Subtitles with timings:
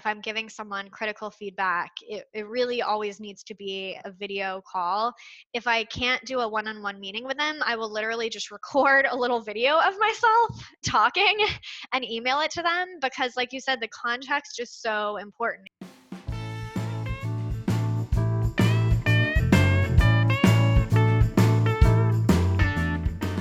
[0.00, 4.62] if I'm giving someone critical feedback, it, it really always needs to be a video
[4.66, 5.12] call.
[5.52, 8.50] If I can't do a one on one meeting with them, I will literally just
[8.50, 11.36] record a little video of myself talking
[11.92, 15.68] and email it to them because, like you said, the context is so important.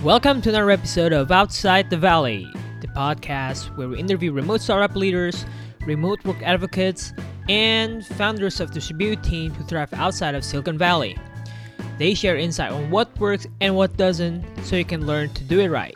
[0.04, 2.46] Welcome to another episode of Outside the Valley,
[2.82, 5.46] the podcast where we interview remote startup leaders,
[5.86, 7.14] remote work advocates,
[7.48, 11.18] and founders of distributed teams who thrive outside of Silicon Valley.
[11.98, 15.60] They share insight on what works and what doesn't so you can learn to do
[15.60, 15.96] it right.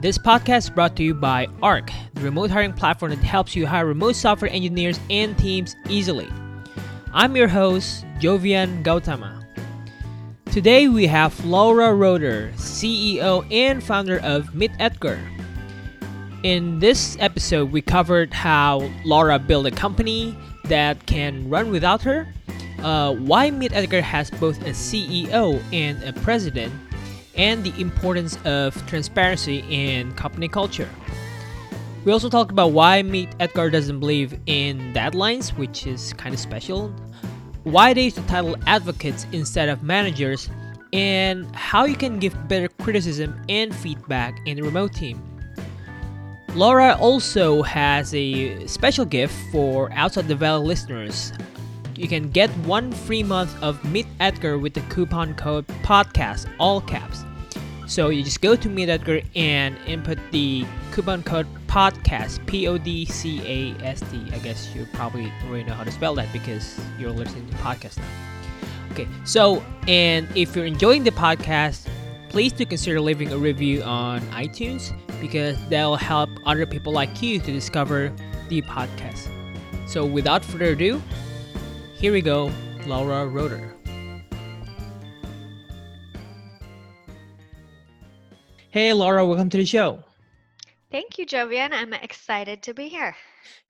[0.00, 3.66] This podcast is brought to you by ARC, the remote hiring platform that helps you
[3.66, 6.28] hire remote software engineers and teams easily.
[7.12, 9.44] I'm your host, Jovian Gautama.
[10.46, 15.37] Today we have Laura Roeder, CEO and founder of MeetEdgar.
[16.44, 22.32] In this episode, we covered how Laura built a company that can run without her,
[22.82, 26.72] uh, why MeetEdgar has both a CEO and a president,
[27.36, 30.88] and the importance of transparency in company culture.
[32.04, 36.40] We also talked about why Meet Edgar doesn't believe in deadlines, which is kind of
[36.40, 36.94] special
[37.64, 40.48] why they use the title advocates instead of managers,
[40.92, 45.20] and how you can give better criticism and feedback in a remote team.
[46.54, 51.32] Laura also has a special gift for outside the valley listeners.
[51.94, 56.80] You can get one free month of Meet Edgar with the coupon code podcast, all
[56.80, 57.24] caps.
[57.86, 63.04] So you just go to MeetEdgar and input the coupon code podcast, P O D
[63.04, 64.30] C A S T.
[64.32, 67.98] I guess you probably already know how to spell that because you're listening to podcast
[67.98, 68.04] now.
[68.92, 71.88] Okay, so and if you're enjoying the podcast,
[72.28, 77.38] please do consider leaving a review on iTunes because that'll help other people like you
[77.40, 78.12] to discover
[78.48, 79.28] the podcast.
[79.88, 81.02] So without further ado,
[81.94, 82.50] here we go,
[82.86, 83.74] Laura Roeder.
[88.70, 90.04] Hey, Laura, welcome to the show.
[90.90, 91.72] Thank you, Jovian.
[91.72, 93.16] I'm excited to be here.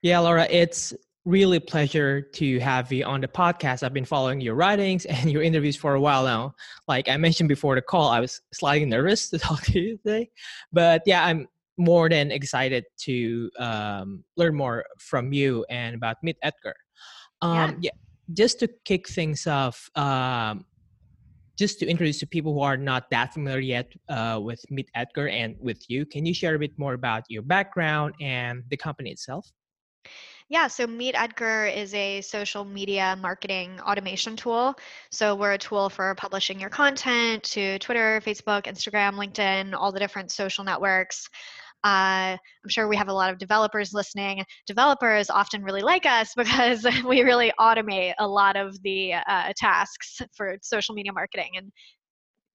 [0.01, 0.93] Yeah, Laura, it's
[1.29, 3.83] really pleasure to have you on the podcast.
[3.83, 6.55] I've been following your writings and your interviews for a while now.
[6.87, 10.31] Like I mentioned before the call, I was slightly nervous to talk to you today.
[10.73, 11.47] But yeah, I'm
[11.77, 16.73] more than excited to um, learn more from you and about MeetEdgar.
[17.41, 17.75] Um, yeah.
[17.81, 17.91] yeah.
[18.33, 20.65] Just to kick things off, um,
[21.57, 25.55] just to introduce to people who are not that familiar yet uh, with MeetEdgar and
[25.59, 29.51] with you, can you share a bit more about your background and the company itself?
[30.51, 34.73] Yeah, so MeetEdgar is a social media marketing automation tool.
[35.11, 39.99] So we're a tool for publishing your content to Twitter, Facebook, Instagram, LinkedIn, all the
[39.99, 41.29] different social networks.
[41.83, 44.43] Uh, I'm sure we have a lot of developers listening.
[44.65, 50.19] Developers often really like us because we really automate a lot of the uh, tasks
[50.35, 51.51] for social media marketing.
[51.57, 51.71] And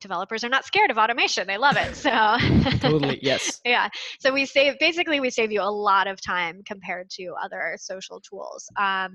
[0.04, 1.46] developers are not scared of automation.
[1.46, 1.96] They love it.
[1.96, 2.10] So
[2.78, 3.62] totally yes.
[3.64, 3.88] Yeah.
[4.20, 8.20] So we save basically we save you a lot of time compared to other social
[8.20, 8.68] tools.
[8.76, 9.14] Um,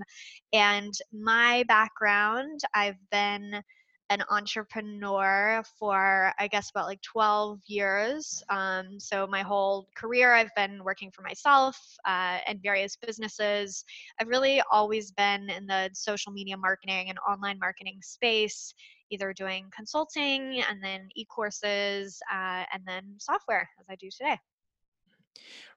[0.51, 3.61] and my background i've been
[4.09, 8.43] an entrepreneur for I guess about like 12 years.
[8.49, 13.85] Um, so my whole career, I've been working for myself uh, and various businesses.
[14.19, 18.73] I've really always been in the social media marketing and online marketing space,
[19.09, 24.37] either doing consulting and then e-courses uh, and then software as I do today.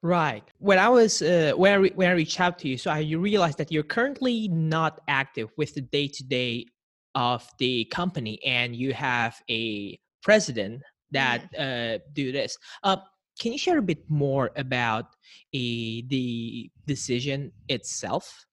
[0.03, 0.43] Right.
[0.59, 2.99] When I was uh, when I re- when I reached out to you, so I
[2.99, 6.67] you realized that you're currently not active with the day to day
[7.15, 10.83] of the company and you have a president
[11.13, 12.57] that uh, do this.
[12.83, 12.97] Uh,
[13.39, 15.11] can you share a bit more about uh,
[15.53, 18.47] the decision itself?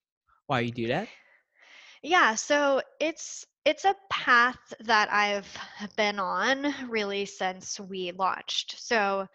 [0.46, 1.08] Why you do that?
[2.02, 5.48] Yeah, so it's it's a path that I've
[5.96, 8.80] been on really since we launched.
[8.80, 9.26] So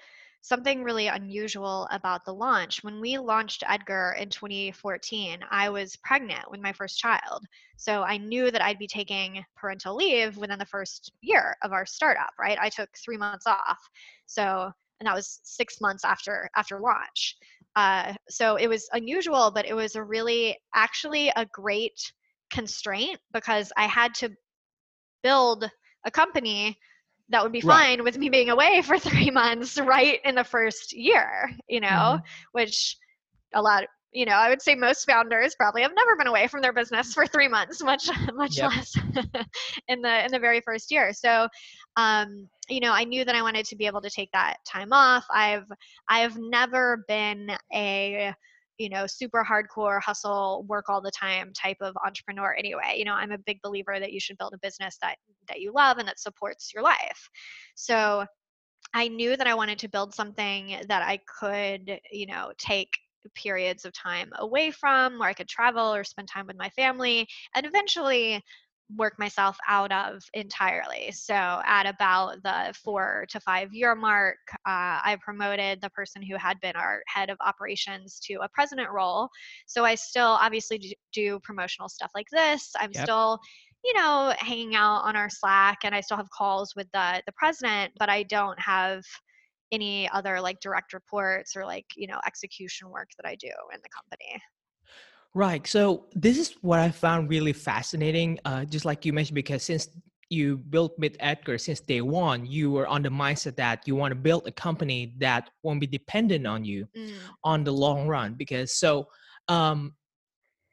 [0.42, 2.84] something really unusual about the launch.
[2.84, 7.46] When we launched Edgar in 2014, I was pregnant with my first child.
[7.78, 11.86] So I knew that I'd be taking parental leave within the first year of our
[11.86, 12.58] startup, right?
[12.60, 13.80] I took three months off.
[14.28, 17.38] So, and that was six months after after launch.
[17.76, 22.14] Uh, so it was unusual, but it was a really actually a great
[22.52, 24.30] constraint because I had to
[25.24, 25.70] build
[26.06, 26.78] a company
[27.30, 28.04] that would be fine right.
[28.04, 32.26] with me being away for three months right in the first year you know mm-hmm.
[32.52, 32.98] which
[33.56, 36.62] a lot you know i would say most founders probably have never been away from
[36.62, 38.70] their business for three months much much yep.
[38.70, 38.96] less
[39.88, 41.48] in the in the very first year so
[41.98, 44.94] um you know i knew that i wanted to be able to take that time
[44.94, 45.68] off i've
[46.10, 48.34] i've never been a
[48.78, 53.14] you know super hardcore hustle work all the time type of entrepreneur anyway you know
[53.14, 55.16] i'm a big believer that you should build a business that
[55.48, 57.30] that you love and that supports your life.
[57.76, 58.26] So
[58.94, 62.90] i knew that i wanted to build something that i could you know take
[63.34, 67.28] periods of time away from where i could travel or spend time with my family
[67.56, 68.42] and eventually
[68.96, 71.12] work myself out of entirely.
[71.12, 76.36] So at about the four to five year mark, uh, I promoted the person who
[76.38, 79.30] had been our head of operations to a president role.
[79.66, 82.72] So I still obviously do promotional stuff like this.
[82.80, 83.04] I'm yep.
[83.04, 83.40] still
[83.84, 87.32] you know hanging out on our slack and i still have calls with the the
[87.34, 89.04] president but i don't have
[89.72, 93.80] any other like direct reports or like you know execution work that i do in
[93.84, 94.42] the company
[95.36, 95.68] Right.
[95.68, 98.40] So this is what I found really fascinating.
[98.46, 99.90] Uh, just like you mentioned, because since
[100.30, 104.16] you built MeetEdgar since day one, you were on the mindset that you want to
[104.16, 107.12] build a company that won't be dependent on you mm.
[107.44, 108.34] on the long run.
[108.36, 109.08] Because so
[109.50, 109.94] um,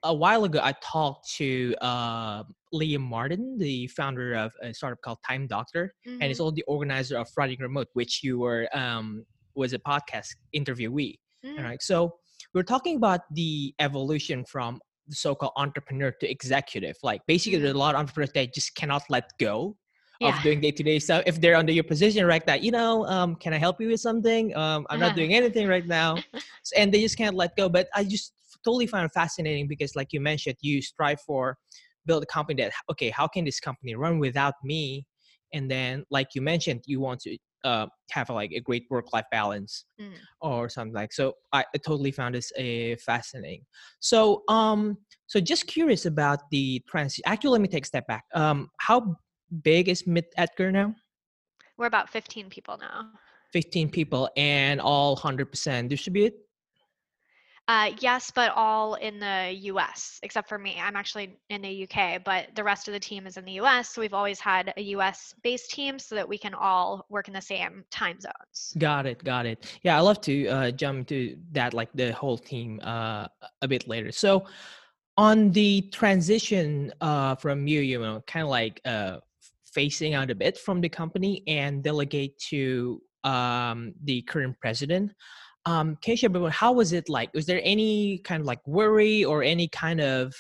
[0.05, 5.19] a while ago, I talked to uh, Liam Martin, the founder of a startup called
[5.27, 6.23] Time Doctor, mm-hmm.
[6.23, 9.27] and he's also the organizer of Friday Remote, which you were um,
[9.57, 11.19] was a podcast interviewee.
[11.45, 11.59] Mm.
[11.59, 11.83] All right.
[11.83, 12.15] So
[12.55, 16.97] we're talking about the evolution from the so-called entrepreneur to executive.
[17.03, 19.77] Like basically, there's a lot of entrepreneurs that just cannot let go
[20.21, 20.37] yeah.
[20.37, 21.23] of doing day-to-day stuff.
[21.27, 24.01] If they're under your position, right, that you know, um, can I help you with
[24.01, 24.55] something?
[24.57, 26.19] Um, I'm not doing anything right now,
[26.77, 27.69] and they just can't let go.
[27.69, 28.33] But I just
[28.65, 31.59] totally find it fascinating because, like you mentioned, you strive for
[32.05, 35.07] build a company that okay, how can this company run without me?
[35.55, 39.25] And then, like you mentioned, you want to uh, have a, like a great work-life
[39.31, 40.15] balance mm.
[40.41, 43.65] or something like so I, I totally found this a uh, fascinating.
[44.01, 48.25] So um so just curious about the trans actually let me take a step back.
[48.35, 49.17] Um how
[49.63, 50.95] big is Meet Edgar now?
[51.79, 53.09] We're about 15 people now.
[53.53, 56.35] 15 people and all 100% distributed
[57.73, 60.77] uh, yes, but all in the US, except for me.
[60.79, 63.89] I'm actually in the UK, but the rest of the team is in the US.
[63.89, 67.35] So we've always had a US based team so that we can all work in
[67.35, 68.75] the same time zones.
[68.77, 69.25] Got it.
[69.25, 69.79] Got it.
[69.83, 73.27] Yeah, I love to uh, jump to that, like the whole team, uh,
[73.63, 74.13] a bit later.
[74.13, 74.45] So
[75.17, 79.17] on the transition uh, from you, you know, kind of like uh,
[79.65, 85.13] facing out a bit from the company and delegate to um, the current president
[85.65, 87.33] um, can you share about how was it like?
[87.35, 90.35] Was there any kind of like worry or any kind of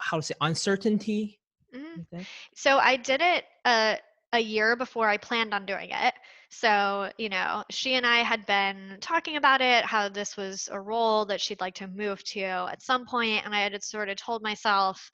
[0.00, 1.40] how to say uncertainty?
[1.74, 2.20] Mm-hmm.
[2.54, 3.96] So I did it uh,
[4.32, 6.14] a year before I planned on doing it.
[6.50, 10.80] So, you know, she and I had been talking about it, how this was a
[10.80, 14.16] role that she'd like to move to at some point, And I had sort of
[14.16, 15.10] told myself,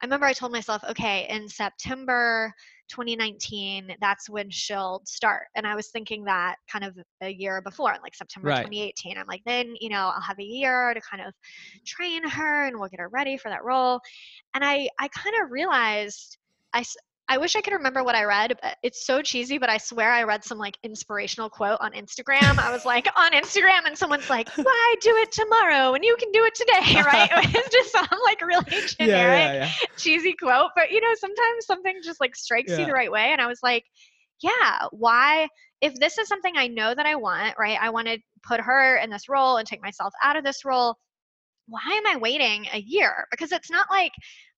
[0.00, 2.54] I remember I told myself, okay, in September
[2.88, 5.48] 2019, that's when she'll start.
[5.56, 8.64] And I was thinking that kind of a year before, like September right.
[8.66, 9.18] 2018.
[9.18, 11.34] I'm like, then, you know, I'll have a year to kind of
[11.84, 14.00] train her and we'll get her ready for that role.
[14.54, 16.38] And I, I kind of realized
[16.72, 16.84] I,
[17.28, 18.56] I wish I could remember what I read.
[18.62, 22.58] But it's so cheesy, but I swear I read some like inspirational quote on Instagram.
[22.58, 26.30] I was like on Instagram, and someone's like, "Why do it tomorrow and you can
[26.32, 27.30] do it today?" Right?
[27.32, 29.70] it's just some like really generic, yeah, yeah, yeah.
[29.96, 30.70] cheesy quote.
[30.76, 33.60] But you know, sometimes something just like strikes you the right way, and I was
[33.62, 33.84] like,
[34.42, 35.48] "Yeah, why?"
[35.80, 37.78] If this is something I know that I want, right?
[37.80, 40.96] I want to put her in this role and take myself out of this role
[41.66, 43.26] why am I waiting a year?
[43.30, 44.12] Because it's not like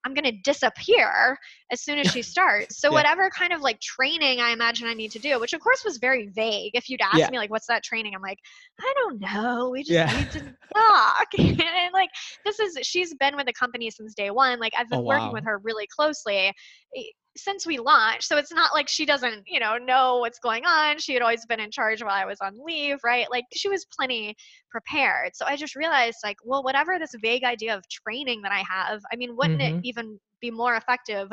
[0.04, 1.36] I'm going to disappear
[1.70, 2.80] as soon as she starts.
[2.80, 2.94] So, yeah.
[2.94, 5.98] whatever kind of like training I imagine I need to do, which of course was
[5.98, 6.72] very vague.
[6.74, 7.30] If you'd asked yeah.
[7.30, 8.14] me, like, what's that training?
[8.14, 8.38] I'm like,
[8.80, 9.70] I don't know.
[9.70, 10.16] We just yeah.
[10.16, 10.40] need to
[10.74, 11.26] talk.
[11.38, 12.10] and like,
[12.44, 14.60] this is, she's been with the company since day one.
[14.60, 15.18] Like, I've oh, been oh, wow.
[15.18, 16.52] working with her really closely
[16.96, 17.02] eh,
[17.38, 18.24] since we launched.
[18.24, 20.98] So it's not like she doesn't, you know, know what's going on.
[20.98, 23.26] She had always been in charge while I was on leave, right?
[23.30, 24.36] Like she was plenty
[24.70, 25.30] prepared.
[25.34, 29.00] So I just realized like, well, whatever this vague idea of training that I have,
[29.12, 29.78] I mean, wouldn't mm-hmm.
[29.78, 31.28] it even be more effective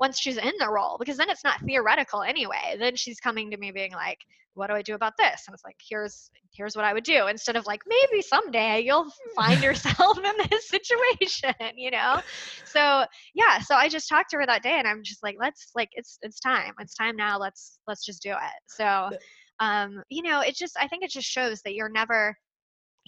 [0.00, 2.76] once she's in the role because then it's not theoretical anyway.
[2.78, 4.18] Then she's coming to me being like
[4.54, 5.44] what do i do about this?
[5.46, 9.10] And it's like here's here's what i would do instead of like maybe someday you'll
[9.36, 12.20] find yourself in this situation you know?
[12.64, 13.04] So
[13.34, 15.90] yeah so i just talked to her that day and i'm just like let's like
[15.92, 16.72] it's it's time.
[16.80, 17.38] It's time now.
[17.38, 18.60] Let's let's just do it.
[18.66, 19.10] So
[19.60, 22.36] um you know it just i think it just shows that you're never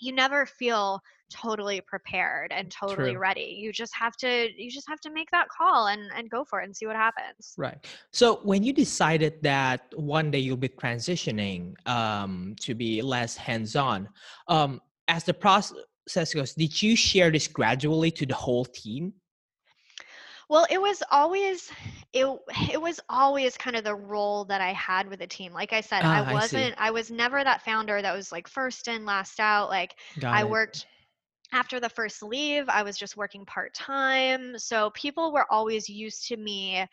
[0.03, 3.21] you never feel totally prepared and totally True.
[3.21, 3.57] ready.
[3.59, 6.61] You just have to you just have to make that call and and go for
[6.61, 7.55] it and see what happens.
[7.57, 7.79] Right.
[8.11, 14.09] So when you decided that one day you'll be transitioning um, to be less hands-on
[14.49, 19.13] um, as the process goes did you share this gradually to the whole team
[20.53, 21.73] well, it was always
[22.13, 22.27] it
[22.71, 25.55] it was always kind of the role that I had with the team.
[25.55, 28.47] Like I said, I ah, wasn't I, I, was never that founder that was like
[28.47, 29.71] first in, last out.
[29.71, 30.51] Like Got I it.
[30.51, 30.87] worked
[31.55, 34.59] after the first leave, I was just working part time.
[34.59, 36.87] So people were always used to me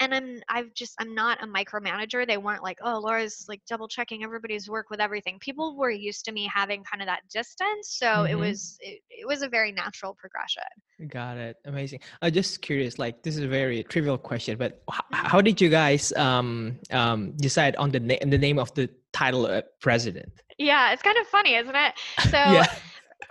[0.00, 2.26] and I'm I've just I'm not a micromanager.
[2.26, 5.38] They weren't like, oh, Laura's like double checking everybody's work with everything.
[5.38, 8.32] People were used to me having kind of that distance, so mm-hmm.
[8.32, 10.62] it was it, it, was a very natural progression.
[11.08, 11.56] Got it.
[11.64, 12.00] Amazing.
[12.22, 12.98] I'm just curious.
[12.98, 15.26] Like this is a very trivial question, but h- mm-hmm.
[15.26, 19.46] how did you guys um, um, decide on the name the name of the title
[19.46, 20.32] of president?
[20.58, 21.94] Yeah, it's kind of funny, isn't it?
[22.30, 22.36] So.
[22.36, 22.66] yeah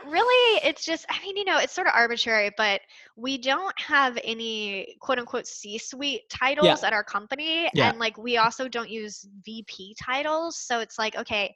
[0.06, 2.82] really it's just i mean you know it's sort of arbitrary but
[3.16, 6.88] we don't have any quote unquote c suite titles yeah.
[6.88, 7.90] at our company yeah.
[7.90, 11.54] and like we also don't use vp titles so it's like okay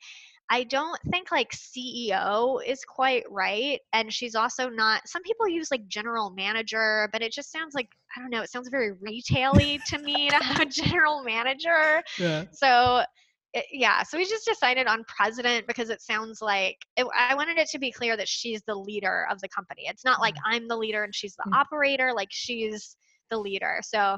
[0.54, 3.80] I don't think like CEO is quite right.
[3.94, 7.88] And she's also not, some people use like general manager, but it just sounds like,
[8.18, 12.04] I don't know, it sounds very retaily to me to have a general manager.
[12.20, 12.44] Yeah.
[12.52, 13.04] So
[13.54, 17.58] it, yeah, so we just decided on president because it sounds like it, I wanted
[17.58, 19.84] it to be clear that she's the leader of the company.
[19.86, 20.56] It's not like mm-hmm.
[20.56, 21.56] I'm the leader and she's the mm-hmm.
[21.56, 22.96] operator, like she's
[23.30, 23.80] the leader.
[23.82, 24.18] So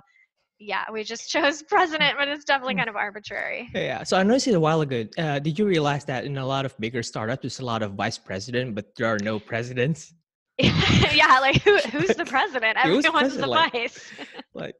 [0.59, 2.79] yeah, we just chose president, but it's definitely mm.
[2.79, 3.69] kind of arbitrary.
[3.73, 4.03] Yeah.
[4.03, 5.05] So I noticed it a while ago.
[5.17, 7.93] Uh, did you realize that in a lot of bigger startups, there's a lot of
[7.93, 10.13] vice president, but there are no presidents?
[10.59, 12.77] yeah, like who, who's the president?
[12.83, 13.41] Everyone's president?
[13.41, 14.11] the like, vice.
[14.53, 14.75] like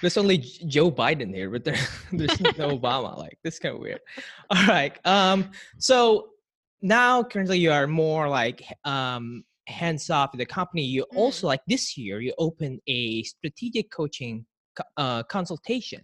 [0.00, 1.76] there's only Joe Biden here, but there,
[2.12, 3.16] there's no Obama.
[3.16, 4.00] Like this kind of weird.
[4.50, 4.98] All right.
[5.04, 5.50] Um.
[5.78, 6.28] So
[6.82, 10.82] now currently you are more like um hands off the company.
[10.82, 11.16] You mm.
[11.16, 14.46] also like this year you opened a strategic coaching
[14.96, 16.02] uh, consultation,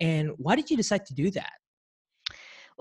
[0.00, 1.52] and why did you decide to do that?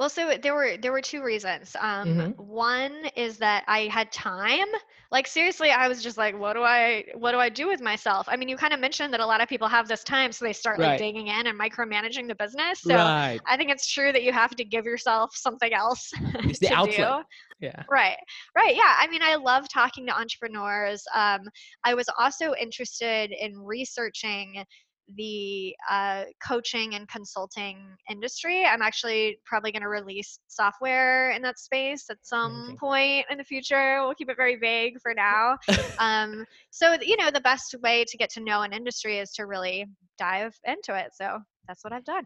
[0.01, 1.75] Well, so there were there were two reasons.
[1.79, 2.43] Um, mm-hmm.
[2.43, 4.65] One is that I had time.
[5.11, 8.25] Like seriously, I was just like, what do I what do I do with myself?
[8.27, 10.43] I mean, you kind of mentioned that a lot of people have this time, so
[10.43, 10.87] they start right.
[10.87, 12.81] like digging in and micromanaging the business.
[12.81, 13.39] So right.
[13.45, 16.11] I think it's true that you have to give yourself something else
[16.45, 16.97] it's the outlet.
[16.97, 17.67] Do.
[17.67, 17.83] Yeah.
[17.87, 18.17] Right.
[18.55, 18.75] Right.
[18.75, 18.95] Yeah.
[18.97, 21.03] I mean, I love talking to entrepreneurs.
[21.13, 21.41] Um,
[21.83, 24.65] I was also interested in researching
[25.15, 27.77] the uh, coaching and consulting
[28.09, 28.65] industry.
[28.65, 33.43] I'm actually probably going to release software in that space at some point in the
[33.43, 34.01] future.
[34.01, 35.57] We'll keep it very vague for now.
[35.99, 39.45] um, so, you know, the best way to get to know an industry is to
[39.45, 39.85] really
[40.17, 41.11] dive into it.
[41.13, 42.25] So that's what I've done.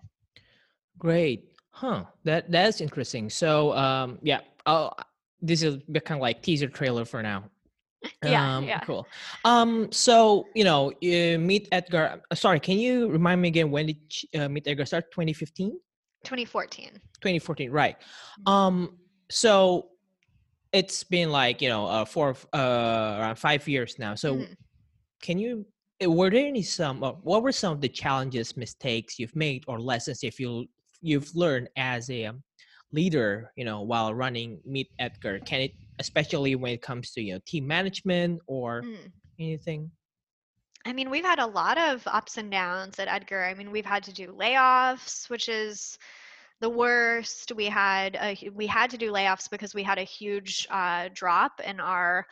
[0.97, 1.51] Great.
[1.71, 2.05] Huh.
[2.23, 3.29] That that's interesting.
[3.29, 4.95] So, um, yeah, I'll,
[5.41, 7.43] this is kind of like teaser trailer for now
[8.23, 8.79] yeah, um, yeah.
[8.79, 9.07] Cool.
[9.43, 12.21] Um, so you know, uh, MeetEdgar.
[12.29, 13.97] Uh, sorry, can you remind me again when did
[14.35, 15.11] uh, MeetEdgar start?
[15.11, 15.71] 2015.
[16.23, 16.91] 2014.
[17.21, 17.97] 2014, right?
[17.99, 18.51] Mm-hmm.
[18.51, 18.97] Um,
[19.29, 19.89] so
[20.73, 24.15] it's been like you know, uh, four, uh, around five years now.
[24.15, 24.53] So, mm-hmm.
[25.21, 25.65] can you?
[26.03, 27.03] Uh, were there any some?
[27.03, 30.65] Uh, what were some of the challenges, mistakes you've made, or lessons if you
[31.01, 32.43] you've learned as a um,
[32.91, 33.51] leader?
[33.55, 37.39] You know, while running Meet Edgar, can it especially when it comes to you know
[37.45, 39.11] team management or mm.
[39.39, 39.91] anything
[40.87, 43.43] I mean, we've had a lot of ups and downs at Edgar.
[43.43, 45.97] I mean, we've had to do layoffs, which is
[46.61, 47.51] the worst.
[47.55, 51.59] We had a, we had to do layoffs because we had a huge uh, drop
[51.65, 52.27] in our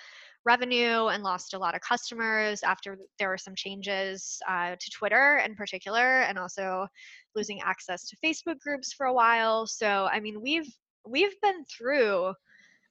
[0.46, 5.42] revenue and lost a lot of customers after there were some changes uh, to Twitter
[5.44, 6.88] in particular, and also
[7.36, 9.66] losing access to Facebook groups for a while.
[9.66, 10.72] So, I mean, we've
[11.08, 12.34] we've been through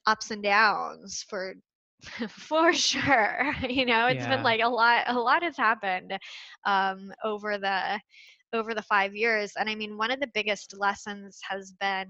[0.07, 1.55] ups and downs for
[2.29, 4.29] for sure you know it's yeah.
[4.29, 6.19] been like a lot a lot has happened
[6.67, 8.01] um, over the
[8.53, 12.09] over the five years and i mean one of the biggest lessons has been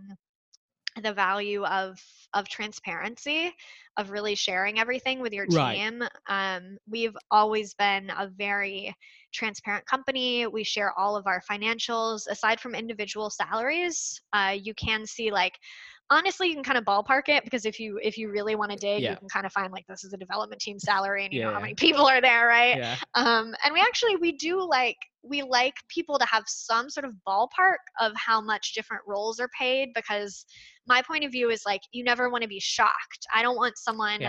[1.03, 1.99] the value of
[2.35, 3.51] of transparency
[3.97, 6.11] of really sharing everything with your team right.
[6.29, 8.95] um, we've always been a very
[9.33, 15.07] transparent company we share all of our financials aside from individual salaries uh, you can
[15.07, 15.55] see like
[16.11, 18.76] honestly you can kind of ballpark it because if you if you really want to
[18.76, 19.11] dig yeah.
[19.11, 21.47] you can kind of find like this is a development team salary and you yeah,
[21.47, 22.97] know how many people are there right yeah.
[23.14, 27.12] um and we actually we do like we like people to have some sort of
[27.26, 30.44] ballpark of how much different roles are paid because
[30.87, 33.78] my point of view is like you never want to be shocked i don't want
[33.78, 34.21] someone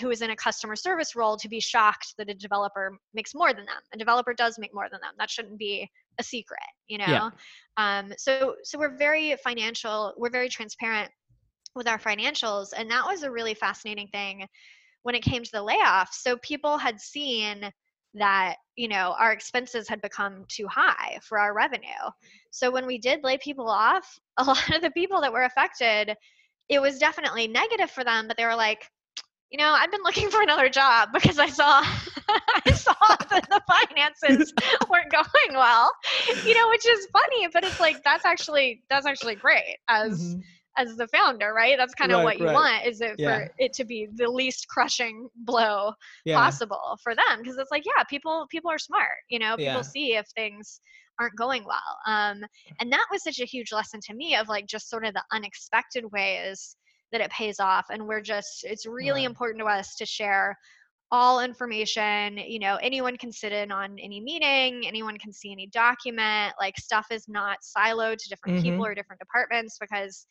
[0.00, 3.54] who is in a customer service role to be shocked that a developer makes more
[3.54, 3.80] than them.
[3.94, 5.12] A developer does make more than them.
[5.18, 7.04] That shouldn't be a secret, you know.
[7.06, 7.30] Yeah.
[7.76, 10.14] Um, so so we're very financial.
[10.18, 11.10] We're very transparent
[11.74, 14.46] with our financials, and that was a really fascinating thing
[15.04, 16.14] when it came to the layoffs.
[16.20, 17.70] So people had seen
[18.14, 22.10] that you know our expenses had become too high for our revenue.
[22.50, 26.14] So when we did lay people off, a lot of the people that were affected,
[26.68, 28.28] it was definitely negative for them.
[28.28, 28.86] But they were like
[29.50, 31.82] you know, I've been looking for another job because I saw
[32.66, 32.94] I saw
[33.30, 34.52] that the finances
[34.90, 35.90] weren't going well.
[36.44, 40.40] You know, which is funny, but it's like that's actually that's actually great as mm-hmm.
[40.76, 41.76] as the founder, right?
[41.78, 42.54] That's kind of Right, what you right.
[42.54, 43.38] want is it Yeah.
[43.38, 45.92] for it to be the least crushing blow
[46.24, 46.36] Yeah.
[46.36, 49.80] possible for them because it's like yeah people people are smart you know people Yeah.
[49.82, 50.80] see if things
[51.20, 52.42] aren't going well um
[52.80, 55.24] and that was such a huge lesson to me of like just sort of the
[55.32, 56.76] unexpected ways
[57.12, 59.30] that it pays off and we're just it's really Right.
[59.30, 60.56] important to us to share
[61.10, 65.66] all information you know anyone can sit in on any meeting anyone can see any
[65.68, 70.26] document like stuff is not siloed to different people or different departments because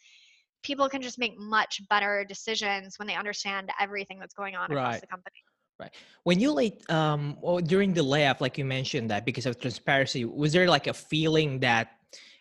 [0.63, 4.99] people can just make much better decisions when they understand everything that's going on across
[4.99, 5.37] the company
[5.79, 5.93] Right.
[6.23, 10.25] When you late um well, during the layoff, like you mentioned that because of transparency,
[10.25, 11.96] was there like a feeling that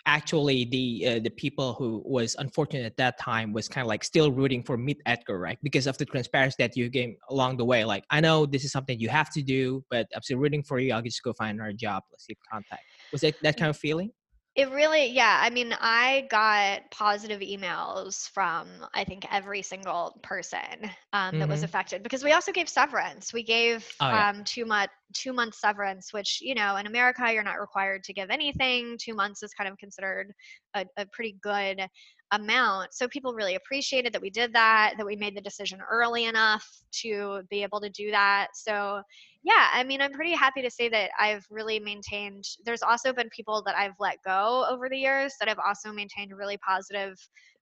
[0.07, 4.05] actually the uh, the people who was unfortunate at that time was kind of like
[4.05, 5.59] still rooting for MeetEdgar, right?
[5.63, 7.85] Because of the transparency that you gave along the way.
[7.85, 10.79] Like I know this is something you have to do, but I'm still rooting for
[10.79, 10.93] you.
[10.95, 12.05] I'll just go find another job.
[12.11, 12.83] Let's keep contact.
[13.13, 14.13] Was it that kind of feeling?
[14.57, 15.39] It really, yeah.
[15.43, 21.63] I mean, I got positive emails from I think every single person um, that was
[21.63, 21.63] Mhm.
[21.63, 23.35] affected because we also gave severance.
[23.35, 24.25] We gave Oh, yeah.
[24.31, 28.15] um, two month two month severance, which you know in America you're not required to
[28.15, 28.97] give anything.
[28.99, 30.33] Two months is kind of considered
[30.75, 31.87] a, a pretty good
[32.33, 32.93] amount.
[32.93, 36.67] So people really appreciated that we did that, that we made the decision early enough
[37.03, 38.49] to be able to do that.
[38.55, 39.03] So
[39.43, 42.45] yeah, I mean, I'm pretty happy to say that I've really maintained.
[42.65, 46.37] There's also been people that I've let go over the years that I've also maintained
[46.37, 47.15] really positive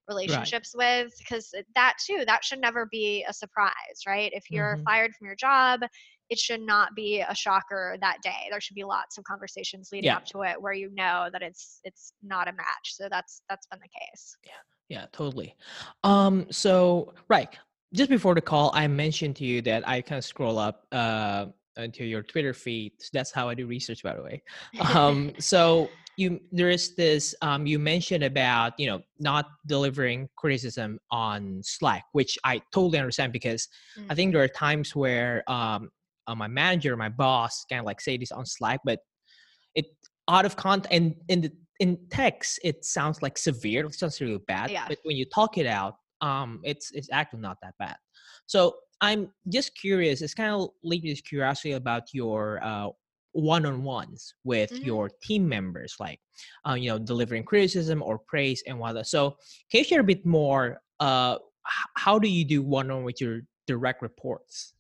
[0.08, 3.72] relationships with because that too that should never be a surprise
[4.06, 4.84] right if you're Mhm.
[4.84, 5.80] fired from your job
[6.30, 10.06] it should not be a shocker that day there should be lots of conversations leading
[10.06, 10.16] Yeah.
[10.16, 13.66] up to it where you know that it's it's not a match so that's that's
[13.66, 14.52] been the case Yeah,
[14.88, 15.54] Yeah, totally.
[16.02, 17.48] Um, so right,
[17.92, 21.46] just before the call, I mentioned to you that I kind of scroll up uh
[21.76, 22.92] into your Twitter feed.
[23.00, 24.42] So that's how I do research, by the way.
[24.94, 31.00] Um, so you there is this um you mentioned about you know not delivering criticism
[31.10, 33.68] on Slack, which I totally understand because
[34.08, 34.16] I Mm.
[34.16, 35.90] think there are times where um
[36.26, 39.00] uh, my manager, my boss, kind of like say this on Slack, but
[39.74, 39.86] it
[40.28, 44.38] out of context and in the in text it sounds like severe it sounds really
[44.46, 44.86] bad Yeah.
[44.88, 47.96] but when you talk it out um it's it's actually not that bad
[48.46, 52.88] so i'm just curious it's kind of leading this curiosity about your uh
[53.32, 54.84] one-on-ones with Mhm.
[54.84, 56.20] your team members like
[56.66, 59.36] uh, you know delivering criticism or praise and whatnot so
[59.70, 61.36] can you share a bit more uh
[61.96, 64.73] how do you do one-on with your direct reports.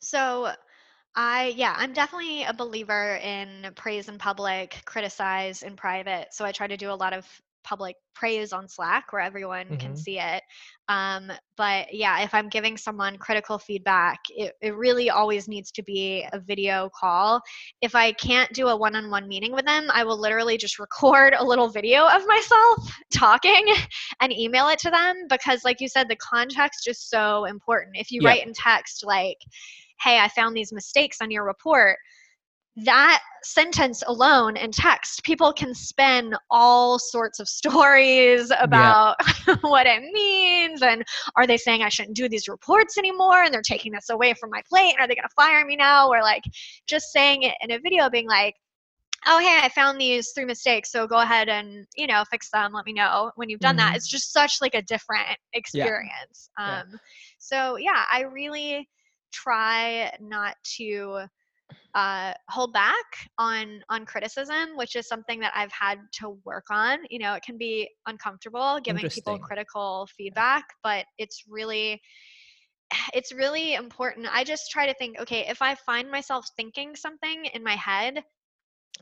[0.00, 0.50] So
[1.14, 6.28] I yeah, I'm definitely a believer in praise in public, criticize in private.
[6.32, 7.26] So I try to do a lot of
[7.64, 9.96] public praise on Slack where everyone can Mhm.
[9.96, 10.42] see it.
[10.88, 15.82] Um, but yeah, if I'm giving someone critical feedback, it, it really always needs to
[15.82, 17.40] be a video call.
[17.82, 20.78] If I can't do a one on one meeting with them, I will literally just
[20.80, 23.66] record a little video of myself talking
[24.20, 27.96] and email it to them because, like you said, the context is so important.
[27.96, 28.22] If you Yeah.
[28.22, 29.38] write in text, like,
[30.02, 31.96] hey, I found these mistakes on your report,
[32.84, 39.16] that sentence alone in text, people can spin all sorts of stories about
[39.62, 40.82] what it means.
[40.82, 41.04] And
[41.36, 43.42] are they saying I shouldn't do these reports anymore?
[43.42, 44.94] And they're taking this away from my plate.
[44.94, 46.08] And are they going to fire me now?
[46.08, 46.44] Or like
[46.86, 48.54] just saying it in a video, being like,
[49.26, 52.72] oh hey i found these three mistakes so go ahead and you know fix them
[52.72, 53.96] let me know when you've done that Mhm.
[53.96, 56.80] it's just such like a different experience Yeah.
[56.80, 56.98] um
[57.38, 58.88] so yeah i really
[59.32, 61.20] try not to
[61.94, 62.94] uh, hold back
[63.38, 67.42] on on criticism which is something that i've had to work on you know it
[67.42, 72.00] can be uncomfortable giving people critical feedback but it's really
[73.14, 74.26] it's really important.
[74.32, 78.22] I just try to think okay if i find myself thinking something in my head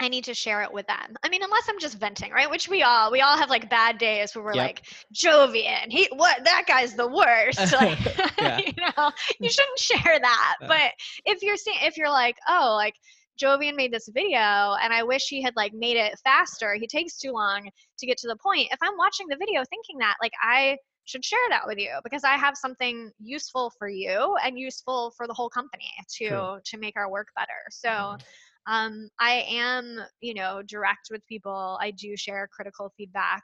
[0.01, 1.17] I need to share it with them.
[1.23, 2.51] I mean, unless I'm just venting, right?
[2.51, 4.67] Which we all we all have like bad days where we're Yep.
[4.67, 4.83] like
[5.15, 5.87] Jovian.
[5.91, 7.59] He what that guy's the worst.
[7.73, 7.99] Like
[8.67, 10.55] you know, you shouldn't share that.
[10.61, 10.67] Yeah.
[10.69, 10.93] But
[11.25, 12.95] if you're seeing if you're like, oh, like
[13.41, 16.75] Jovian made this video and I wish he had like made it faster.
[16.75, 18.69] He takes too long to get to the point.
[18.73, 22.23] If I'm watching the video thinking that, like I should share that with you because
[22.25, 26.59] I have something useful for you and useful for the whole company to True.
[26.65, 27.49] to make our work better.
[27.71, 28.21] So Mhm.
[28.69, 31.79] Um, I am, you know, direct with people.
[31.81, 33.43] I do share critical feedback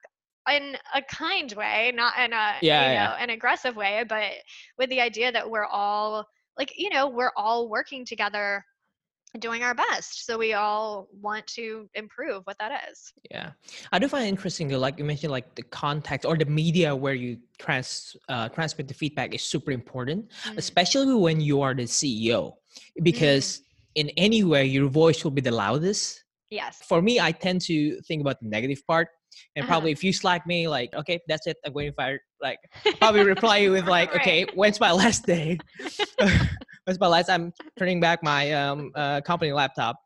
[0.52, 3.04] in a kind way, not in a, Yeah, you yeah.
[3.06, 4.32] know, an aggressive way, but
[4.78, 6.26] with the idea that we're all
[6.58, 8.62] like, you know, we're all working together
[9.40, 10.26] doing our best.
[10.26, 13.12] So we all want to improve what that is.
[13.30, 13.50] Yeah,
[13.90, 16.94] I do find it interesting though, like you mentioned, like the context or the media
[16.94, 21.74] where you trans uh, transmit the feedback is super important, Mm, especially when you are
[21.74, 22.52] the CEO,
[23.02, 23.62] because
[23.94, 26.80] in any way your voice will be the loudest Yes.
[26.87, 29.09] for me, I tend to think about the negative part.
[29.57, 29.72] And Uh-huh.
[29.72, 32.20] probably if you slack me, like, okay, that's it, I'm going to fire.
[32.40, 32.59] Like,
[33.00, 34.20] probably reply you with like, Right.
[34.20, 35.59] okay, when's my last day?
[36.85, 37.28] when's my last?
[37.28, 39.96] I'm turning back my um uh, company laptop.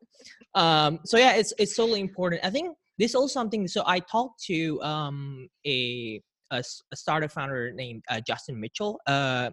[0.54, 2.44] Um, so yeah, it's it's totally important.
[2.44, 3.68] I think this is also something.
[3.68, 8.98] So I talked to um a a, a startup founder named uh, Justin Mitchell.
[9.06, 9.50] Uh,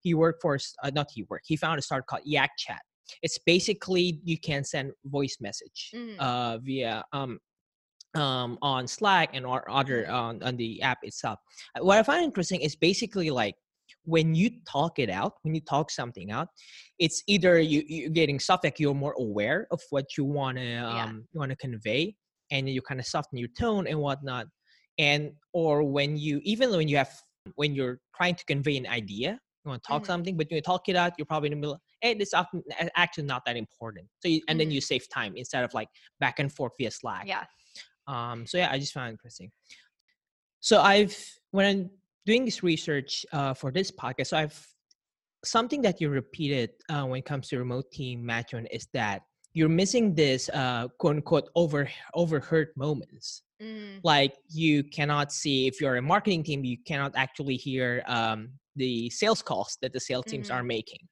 [0.00, 1.46] he worked for uh, not he worked.
[1.48, 2.80] He found a startup called Yak Chat.
[3.22, 6.16] It's basically you can send voice message Mm.
[6.18, 7.38] uh, via um,
[8.14, 11.38] um, on Slack and or other on, on the app itself.
[11.76, 13.54] Uh, What I find interesting is basically like
[14.04, 16.48] when you talk it out, when you talk something out,
[16.98, 20.76] it's either you you're getting stuff like you're more aware of what you want to
[20.76, 22.14] um, you want to convey,
[22.50, 24.46] and you kind of soften your tone and whatnot,
[24.98, 27.12] and or when you even when you have
[27.54, 29.38] when you're trying to convey an idea,
[29.68, 30.06] you want to talk Mhm.
[30.06, 31.80] something, but when you talk it out, you're probably in the middle.
[32.00, 32.62] Hey, this often
[32.96, 34.08] actually not that important.
[34.20, 34.72] So you, and then Mhm.
[34.74, 35.88] you save time instead of like
[36.20, 37.26] back and forth via Slack.
[37.26, 37.44] Yeah.
[38.06, 39.52] Um, so yeah, I just found it interesting.
[40.60, 41.16] So I've
[41.50, 41.90] when I'm
[42.26, 44.58] doing this research uh, for this podcast, so I've
[45.44, 49.22] something that you repeated uh, when it comes to remote team management is that
[49.54, 53.42] you're missing this uh, quote unquote over overheard moments.
[53.62, 58.50] Mm, Like you cannot see if you're a marketing team, you cannot actually hear um,
[58.78, 60.54] the sales calls that the sales teams Mhm.
[60.54, 61.04] are making,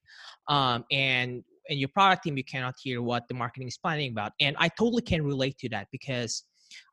[0.48, 4.32] um, and in your product team, you cannot hear what the marketing is planning about.
[4.40, 6.44] And I totally can relate to that because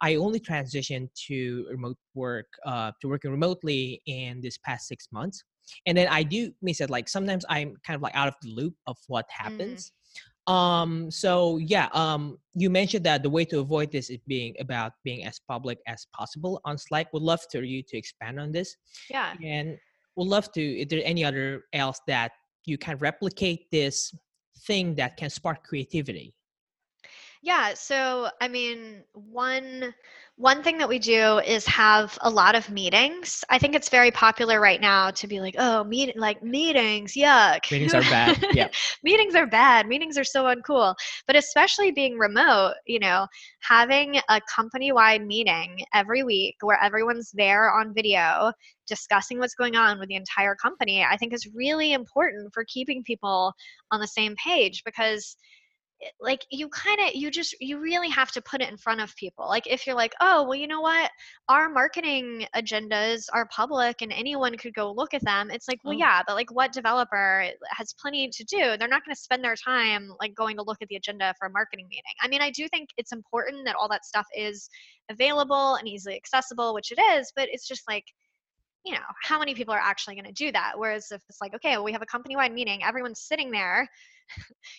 [0.01, 5.43] I only transitioned to remote work, uh, to working remotely in this past six months.
[5.85, 6.89] And then I do miss it.
[6.89, 9.91] Like sometimes I'm kind of like out of the loop of what happens.
[10.47, 14.91] Um, so yeah, um, you mentioned that the way to avoid this is being about
[15.03, 17.13] being as public as possible on Slack.
[17.13, 18.75] Would love for you to expand on this.
[19.09, 19.35] yeah.
[19.43, 19.77] And
[20.15, 22.31] would love to, if there any other else that
[22.65, 24.13] you can replicate this
[24.65, 26.33] thing that can spark creativity.
[27.43, 29.93] Yeah, so I mean, one
[30.37, 33.43] one thing that we do is have a lot of meetings.
[33.49, 37.69] I think it's very popular right now to be like, "Oh, meet like meetings, yuck."
[37.69, 38.45] Meetings are bad.
[38.53, 38.69] Yeah.
[39.03, 39.89] meetings are bad.
[39.89, 40.95] Meetings are so uncool.
[41.27, 43.27] But especially being remote, you know,
[43.59, 48.53] having a company-wide meeting every week where everyone's there on video
[48.87, 53.03] discussing what's going on with the entire company, I think is really important for keeping
[53.03, 53.53] people
[53.91, 55.35] on the same page because
[56.03, 59.01] Eh, like you kind of you just you really have to put it in front
[59.01, 59.47] of people.
[59.47, 61.11] Like if you're like oh well you know what?
[61.49, 65.93] Our marketing agendas are public and anyone could go look at them it's like well
[65.95, 65.97] Oh.
[65.97, 68.77] yeah but like what developer has plenty to do?
[68.77, 71.47] They're not going to spend their time like going to look at the agenda for
[71.47, 72.03] a marketing meeting.
[72.21, 74.69] I mean i do think it's important that all that stuff is
[75.09, 78.05] available and easily accessible which it is but it's just like
[78.85, 80.73] you know how many people are actually going to do that?
[80.75, 83.87] Whereas if it's like okay well, we have a company-wide meeting everyone's sitting there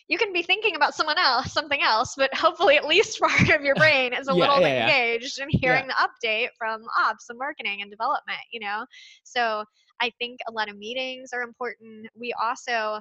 [0.09, 3.63] you can be thinking about someone else, something else, but hopefully at least part of
[3.63, 4.91] your brain is a Yeah, little yeah, yeah.
[4.91, 8.85] engaged in hearing the update from ops and marketing and development, you know?
[9.25, 9.65] So
[10.01, 12.07] I think a lot of meetings are important.
[12.19, 13.01] We also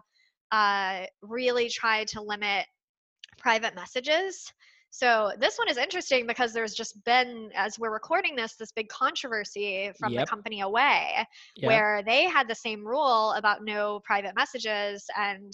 [0.52, 2.66] uh, really try to limit
[3.38, 4.52] private messages.
[4.92, 8.88] So this one is interesting because there's just been, as we're recording this, this big
[8.90, 10.24] controversy from Yep.
[10.24, 11.26] the company Away
[11.58, 11.68] Yeah.
[11.68, 15.52] where they had the same rule about no private messages and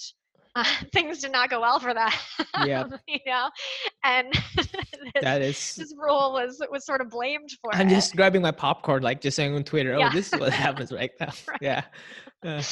[0.55, 2.19] uh, things did not go well for that.
[2.65, 2.91] Yep.
[3.07, 3.49] you know,
[4.03, 4.67] and this,
[5.21, 7.91] that is this rule was was sort of blamed for I'm it.
[7.91, 10.09] just grabbing my popcorn, like just saying on Twitter, oh, Yeah.
[10.13, 11.31] this is what happens right now.
[11.47, 11.59] Right.
[11.61, 11.83] Yeah.
[12.45, 12.63] Uh,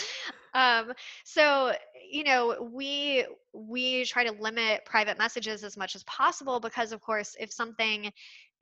[0.53, 0.93] um
[1.25, 1.73] so
[2.09, 7.01] you know we we try to limit private messages as much as possible because of
[7.01, 8.09] course if something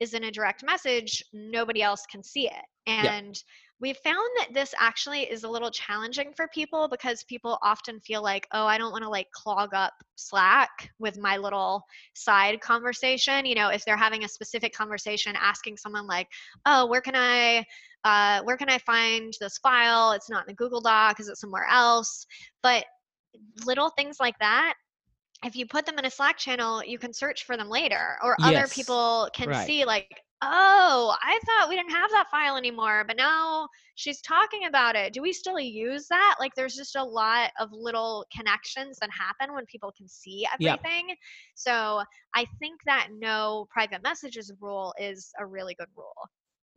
[0.00, 3.42] is in a direct message nobody else can see it and
[3.80, 8.22] we've found that this actually is a little challenging for people because people often feel
[8.22, 11.82] like oh i don't want to like clog up slack with my little
[12.14, 16.28] side conversation you know if they're having a specific conversation asking someone like
[16.64, 17.64] oh where can i
[18.06, 20.12] uh, where can I find this file?
[20.12, 21.18] It's not in the Google Doc.
[21.18, 22.24] Is it somewhere else?
[22.62, 22.84] But
[23.64, 24.74] little things like that,
[25.44, 28.36] if you put them in a Slack channel, you can search for them later, or
[28.40, 29.66] other people can right.
[29.66, 34.66] see, like, oh, I thought we didn't have that file anymore, but now she's talking
[34.66, 35.12] about it.
[35.12, 36.36] Do we still use that?
[36.38, 40.76] Like, there's just a lot of little connections that happen when people can see Yeah.
[40.76, 41.14] everything.
[41.54, 42.02] So
[42.34, 46.14] I think that no private messages rule is a really good rule.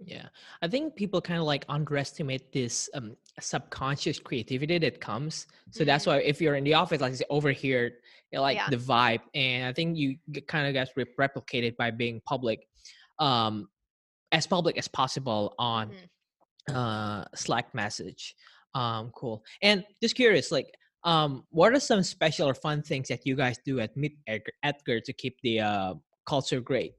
[0.02, 0.30] Yeah,
[0.62, 5.48] I think people kind of like underestimate this um, subconscious creativity that comes.
[5.72, 8.00] So that's why if you're in the office, like over here,
[8.32, 8.70] like Yeah.
[8.70, 10.18] the vibe, and I think you
[10.48, 12.66] kind of get replicated by being public,
[13.20, 13.70] um,
[14.32, 16.76] as public as possible on Mhm.
[16.76, 18.36] uh, Slack message.
[18.76, 19.44] Um, cool.
[19.62, 23.58] And just curious, like, um, what are some special or fun things that you guys
[23.66, 25.94] do at Meet Edgar, Edgar to keep the uh,
[26.26, 26.94] culture great?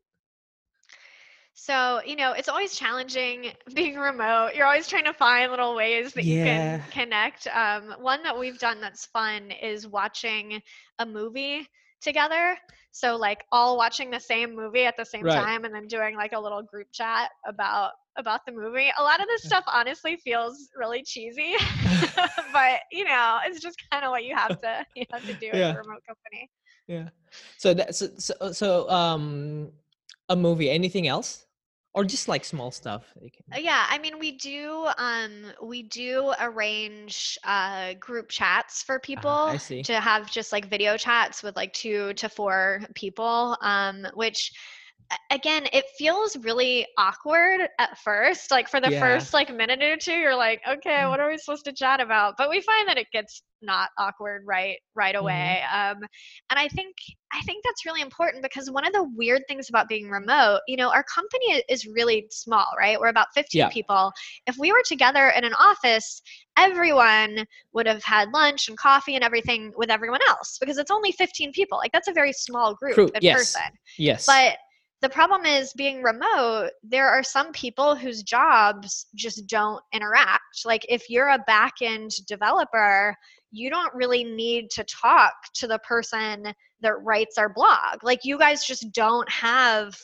[1.55, 4.53] So, you know, it's always challenging being remote.
[4.55, 7.47] You're always trying to find little ways that you can connect.
[7.49, 10.63] Um, one that we've done that's fun is watching
[10.99, 11.69] a movie
[12.01, 12.57] together.
[12.93, 15.47] So, like, all watching the same movie at the same Right.
[15.47, 18.91] time and then doing like a little group chat about about the movie.
[18.99, 21.55] A lot of this stuff honestly feels really cheesy,
[22.53, 25.47] but you know, it's just kind of what you have to you have to do
[25.47, 25.71] in Yeah.
[25.71, 26.51] a remote company.
[26.89, 27.09] Yeah.
[27.59, 29.71] So that's so, so so um
[30.29, 30.71] a movie.
[30.71, 31.47] Anything else,
[31.95, 33.05] or just like small stuff?
[33.55, 39.57] Uh, Yeah, I mean, we do um we do arrange uh group chats for Ah,
[39.57, 39.85] people see.
[39.85, 44.53] to have just like video chats with like two to four people um which
[45.33, 49.01] again it feels really awkward at first like for the Yeah.
[49.01, 51.11] first like minute or two you're like okay Mm.
[51.11, 54.43] what are we supposed to chat about but we find that it gets not awkward
[54.47, 55.21] right right Mhm.
[55.21, 55.97] away um
[56.51, 56.95] and i think
[57.33, 60.77] i think that's really important because one of the weird things about being remote you
[60.77, 63.69] know our company is really small right we're about 15 Yeah.
[63.69, 64.13] people
[64.47, 66.23] if we were together in an office
[66.57, 71.11] everyone would have had lunch and coffee and everything with everyone else because it's only
[71.13, 73.37] 15 people like that's a very small group True, in yes.
[73.37, 74.25] person Yes.
[74.27, 74.57] but
[75.01, 80.65] the problem is being remote, there are some people whose jobs just don't interact.
[80.65, 83.17] Like if you're a back end developer,
[83.51, 88.03] you don't really need to talk to the person that writes our blog.
[88.03, 89.95] Like you guys just don't have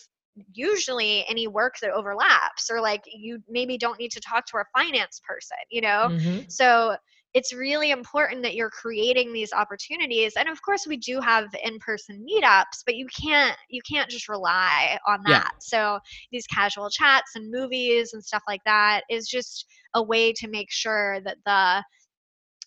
[0.53, 4.67] usually any work that overlaps or like you maybe don't need to talk to our
[4.77, 6.11] finance person, you know?
[6.11, 6.45] Mhm.
[6.49, 6.97] So
[7.37, 10.33] it's really important that you're creating these opportunities.
[10.39, 14.99] And of course we do have in-person meetups, but you can't you can't just rely
[15.07, 15.43] on Yeah.
[15.43, 15.51] that.
[15.61, 15.99] So
[16.33, 20.71] these casual chats and movies and stuff like that is just a way to make
[20.73, 21.85] sure that the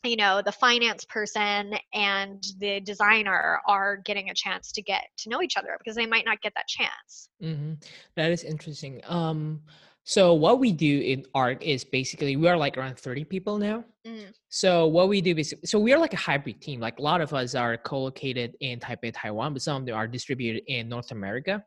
[0.08, 5.30] you know the finance person and the designer are getting a chance to get to
[5.30, 7.30] know each other because they might not get that chance.
[7.42, 7.74] hmm
[8.16, 9.02] That is interesting.
[9.08, 9.62] Um,
[10.10, 13.84] so what we do in ARC is basically we are like around thirty people now.
[14.08, 14.34] Mm.
[14.50, 16.80] So what we do is so we are like a hybrid team.
[16.80, 20.08] Like a lot of us are co-located in Taipei, Taiwan, but some of them are
[20.08, 21.64] distributed in North America.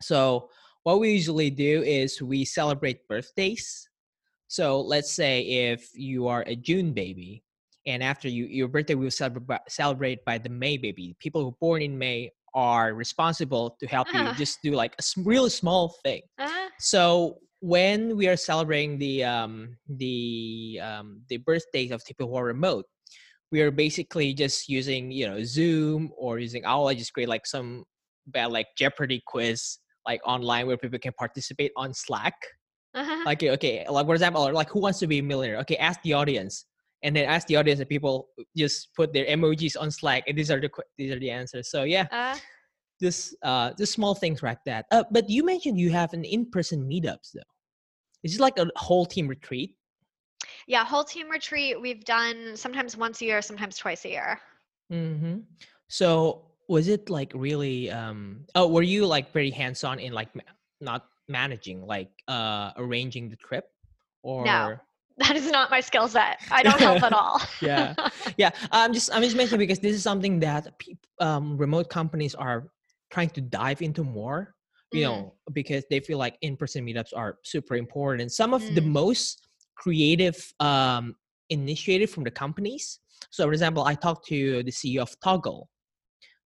[0.00, 0.48] So
[0.84, 3.86] what we usually do is we celebrate birthdays.
[4.46, 7.42] So let's say if you are a June baby,
[7.84, 11.16] and after you your birthday, we will celebrate by, celebrate by the May baby.
[11.18, 14.34] People who born in May are responsible to help you Ah.
[14.38, 16.22] just do like a really small thing.
[16.38, 22.36] Uh, So when we are celebrating the um, the um, the birthdays of people who
[22.36, 22.84] are remote,
[23.50, 26.88] we are basically just using you know Zoom or using Owl.
[26.88, 27.84] I just create like some
[28.26, 32.34] bad like Jeopardy quiz like online where people can participate on Slack.
[32.94, 33.22] uh-huh.
[33.26, 35.58] Like okay, like for example, like who wants to be a millionaire?
[35.60, 36.64] Okay, ask the audience,
[37.02, 40.50] and then ask the audience, and people just put their emojis on Slack, and these
[40.50, 41.70] are the these are the answers.
[41.70, 42.36] So yeah, Uh,
[43.00, 46.88] just uh just small things like that uh, but you mentioned you have an in-person
[46.88, 47.40] meetups though
[48.22, 49.74] is it like a whole team retreat
[50.66, 54.40] yeah, whole team retreat we've done sometimes once a year, sometimes twice a year.
[54.92, 55.38] mm-hmm.
[55.88, 60.42] so was it like really um oh were you like very hands-on in like ma-
[60.82, 63.64] not managing like uh arranging the trip
[64.22, 64.76] or no
[65.18, 66.38] That is not my skill set.
[66.48, 67.42] I don't help at all.
[67.60, 67.94] Yeah.
[68.36, 70.68] yeah i'm just i'm just mentioning because this is something that
[71.18, 72.68] um, remote companies are
[73.10, 74.54] trying to dive into more
[74.92, 75.04] you Mm.
[75.08, 78.86] know because they feel like in-person meetups are super important and some of the Mm.
[79.02, 79.42] most
[79.76, 81.14] creative um,
[81.50, 85.66] initiative from the companies so for example i talked to the ceo of Toggl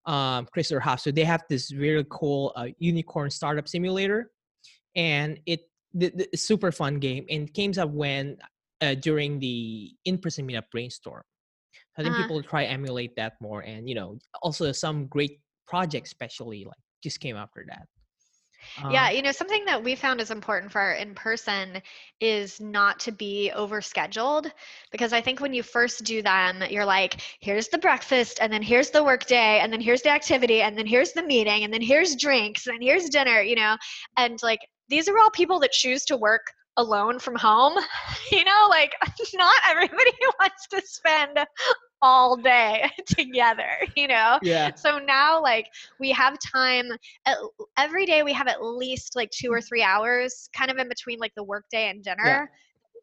[0.06, 1.00] um, chris Huff.
[1.00, 4.30] so they have this really cool uh, unicorn startup simulator
[4.96, 5.60] and it
[5.94, 8.36] the, the super fun game and it came up when
[8.80, 11.22] uh, during the in-person meetup brainstorm
[11.98, 12.22] i think Uh-huh.
[12.22, 17.20] people try emulate that more and you know also some great projects especially like just
[17.20, 17.88] came after that.
[18.88, 21.82] Yeah, Um, you know, something that we found is important for our in person
[22.20, 24.50] is not to be overscheduled
[24.90, 28.62] because I think when you first do them, you're like, here's the breakfast, and then
[28.62, 31.72] here's the work day, and then here's the activity, and then here's the meeting, and
[31.72, 33.76] then here's drinks, and here's dinner, you know,
[34.16, 37.74] and like these are all people that choose to work alone from home,
[38.30, 38.94] you know, like
[39.34, 41.38] not everybody wants to spend
[42.02, 44.38] all day together, you know.
[44.42, 46.90] yeah So now, like, we have time
[47.26, 47.36] at,
[47.78, 48.22] every day.
[48.22, 49.68] We have at least like two or mm.
[49.68, 52.50] three hours, kind of in between like the workday and dinner.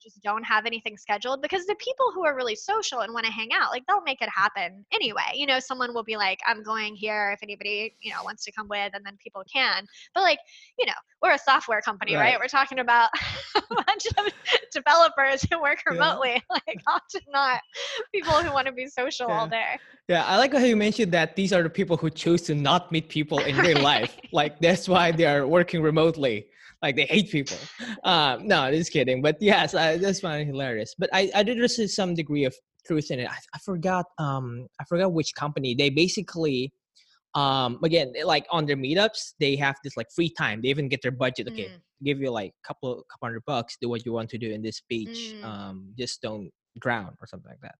[0.01, 3.31] Just don't have anything scheduled because the people who are really social and want to
[3.31, 5.31] hang out, like they'll make it happen anyway.
[5.33, 8.51] You know, someone will be like, I'm going here if anybody, you know, wants to
[8.51, 9.85] come with, and then people can.
[10.13, 10.39] But like,
[10.77, 12.33] you know, we're a software company, right?
[12.33, 12.39] right?
[12.39, 13.09] We're talking about
[13.55, 14.33] a bunch of
[14.73, 16.39] developers who work remotely, yeah.
[16.67, 17.61] like often not
[18.13, 19.39] people who want to be social yeah.
[19.39, 19.77] all day.
[20.07, 22.91] Yeah, I like how you mentioned that these are the people who choose to not
[22.91, 24.17] meet people in real life.
[24.31, 26.47] Like that's why they are working remotely
[26.81, 27.57] like they hate people.
[28.03, 29.21] Um, no, just kidding.
[29.21, 30.95] But yes, I, that's funny, hilarious.
[30.97, 33.29] But I, I did see some degree of truth in it.
[33.29, 35.75] I, I forgot, um, I forgot which company.
[35.75, 36.71] They basically,
[37.35, 40.61] um, again, like on their meetups, they have this like free time.
[40.61, 41.47] They even get their budget.
[41.49, 41.81] Okay, mm.
[42.03, 43.77] give you like a couple, couple hundred bucks.
[43.81, 45.35] Do what you want to do in this beach.
[45.35, 45.43] Mm.
[45.43, 47.75] Um, just don't drown or something like that.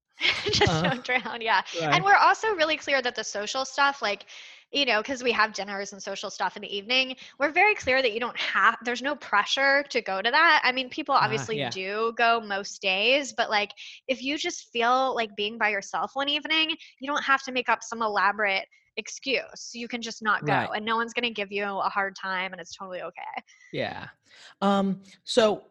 [0.52, 1.42] just uh, don't drown.
[1.42, 1.94] Yeah, right.
[1.94, 4.26] and we're also really clear that the social stuff, like
[4.72, 8.02] you know, because we have dinners and social stuff in the evening, we're very clear
[8.02, 10.62] that you don't have, there's no pressure to go to that.
[10.64, 11.70] I mean, people ah, obviously uh, yeah.
[11.70, 13.72] do go most days, but like
[14.08, 17.70] if you just feel like being by yourself one evening, you don't have to make
[17.70, 18.66] up some elaborate
[18.98, 19.72] excuse.
[19.74, 20.70] You can just not go right.
[20.76, 23.44] and no one's going to give you a hard time and it's totally okay.
[23.74, 24.08] Yeah.
[24.62, 25.64] Um, so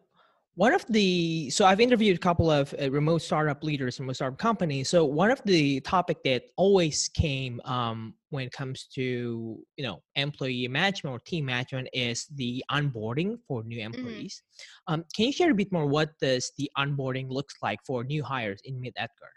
[0.59, 4.37] one of the so i've interviewed a couple of uh, remote startup leaders remote startup
[4.37, 9.83] companies so one of the topic that always came um, when it comes to you
[9.85, 13.93] know employee management or team management is the onboarding for new mm-hmm.
[13.93, 14.93] employees mm-hmm.
[14.95, 18.21] um, can you share a bit more what does the onboarding looks like for new
[18.21, 19.33] hires in MeetEdgar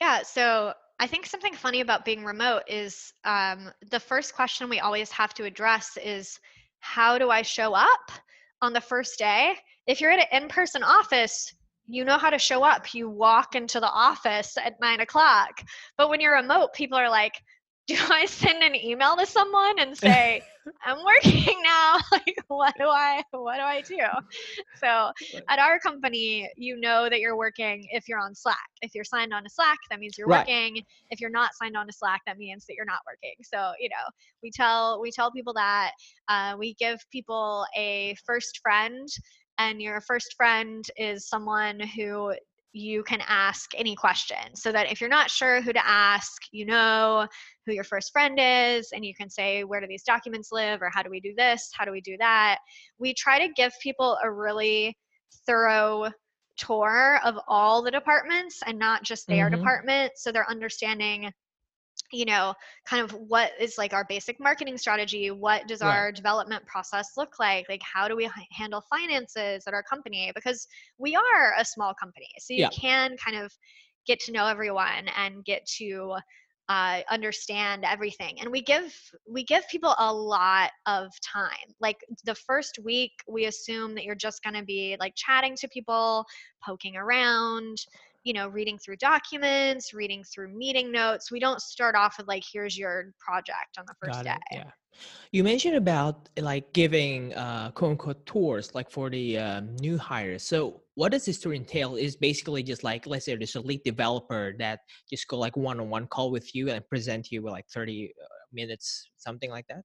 [0.00, 4.80] yeah so I think something funny about being remote is um, the first question we
[4.80, 6.38] always have to address is
[6.78, 8.10] how do I show up
[8.62, 9.56] on the first day?
[9.86, 11.52] If you're at an in-person office
[11.88, 12.94] you know how to show up.
[12.94, 15.62] You walk into the office at nine o'clock.
[15.96, 17.34] But when you're remote people are like
[17.86, 20.42] do i send an email to someone and say
[20.84, 21.98] i'm working now?
[22.10, 24.00] Like what do i what do i do?
[24.80, 25.12] So
[25.48, 28.66] at our company you know that you're working if you're on slack.
[28.82, 30.40] If you're signed on to slack that means you're right.
[30.40, 30.82] working.
[31.10, 33.36] If you're not signed on to slack that means that you're not working.
[33.42, 34.10] So you know
[34.42, 35.92] we tell we tell people that
[36.28, 39.08] uh, we give people a first friend
[39.58, 42.34] and your first friend is someone who
[42.72, 46.66] you can ask any question so that if you're not sure who to ask, you
[46.66, 47.26] know
[47.64, 50.82] who your first friend is, and you can say, Where do these documents live?
[50.82, 51.70] or How do we do this?
[51.72, 52.58] How do we do that?
[52.98, 54.96] We try to give people a really
[55.46, 56.10] thorough
[56.56, 59.56] tour of all the departments and not just their mm-hmm.
[59.56, 61.30] department so they're understanding
[62.12, 65.88] you know kind of what is like our basic marketing strategy what does right.
[65.88, 70.66] our development process look like like how do we handle finances at our company because
[70.98, 72.68] we are a small company so you yeah.
[72.70, 73.52] can kind of
[74.06, 76.14] get to know everyone and get to
[76.68, 78.92] uh, understand everything and we give
[79.28, 84.16] we give people a lot of time like the first week we assume that you're
[84.16, 86.24] just going to be like chatting to people
[86.64, 87.78] poking around
[88.26, 91.30] you know reading through documents reading through meeting notes.
[91.30, 94.36] We don't start off with like here's your project on the first day.
[94.52, 94.70] yeah.
[95.30, 100.42] You mentioned about like giving uh, quote unquote tours like for the uh, new hires.
[100.42, 101.94] So what does this tour entail?
[101.94, 106.08] Is basically just like let's say there's a lead developer that just go like one-on-one
[106.08, 109.82] call with you and present you with like 30 uh, minutes something like that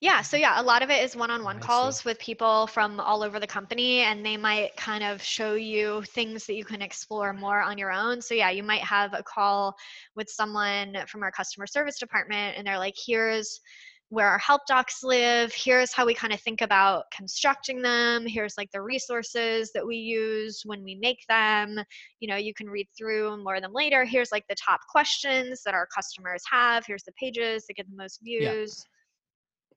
[0.00, 3.38] yeah, so yeah, a lot of it is one-on-one calls with people from all over
[3.38, 7.60] the company and they might kind of show you things that you can explore more
[7.60, 8.22] on your own.
[8.22, 9.76] So yeah, you might have a call
[10.16, 13.60] with someone from our customer service department and they're like, "Here's
[14.08, 15.52] where our help docs live.
[15.54, 18.26] Here's how we kind of think about constructing them.
[18.26, 21.78] Here's like the resources that we use when we make them.
[22.20, 24.04] You know, you can read through more of them later.
[24.06, 26.86] Here's like the top questions that our customers have.
[26.86, 28.74] Here's the pages that get the most views.
[28.78, 28.90] Yeah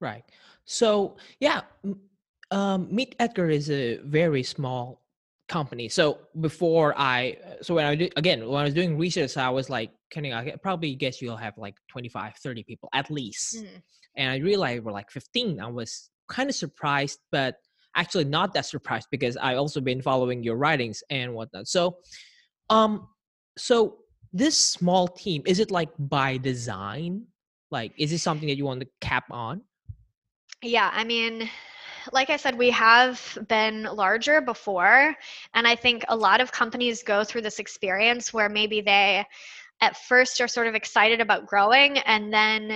[0.04, 0.26] Right.
[0.66, 1.62] So yeah,
[2.52, 5.02] um, Meet Edgar is a very small
[5.48, 5.88] company.
[5.88, 9.70] So before I, so when I did, again, when I was doing research, I was
[9.70, 13.64] like, can I probably guess you'll have like 25, 30 people at least.
[13.64, 13.82] Mm.
[14.18, 15.62] And I realized we're like 15.
[15.62, 17.56] I was kind of surprised, but
[17.96, 21.70] actually not that surprised because I also been following your writings and whatnot.
[21.70, 21.98] So,
[22.70, 23.08] um,
[23.58, 24.00] so
[24.34, 27.26] this small team, is it like by design?
[27.72, 29.62] Like, is this something that you want to cap on?
[30.64, 31.50] Yeah, I mean,
[32.14, 35.16] like I said, we have been larger before.
[35.54, 39.26] And I think a lot of companies go through this experience where maybe they
[39.82, 42.72] at first are sort of excited about growing and then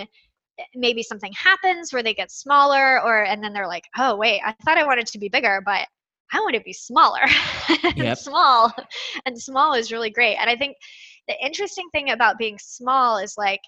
[0.60, 4.42] eh, maybe something happens where they get smaller or and then they're like, oh wait,
[4.46, 5.88] I thought I wanted to be bigger, but
[6.34, 7.22] I want to be smaller.
[7.96, 8.18] Yep.
[8.18, 8.74] small.
[9.26, 10.36] And small is really great.
[10.38, 10.78] And I think
[11.28, 13.62] the interesting thing about being small is like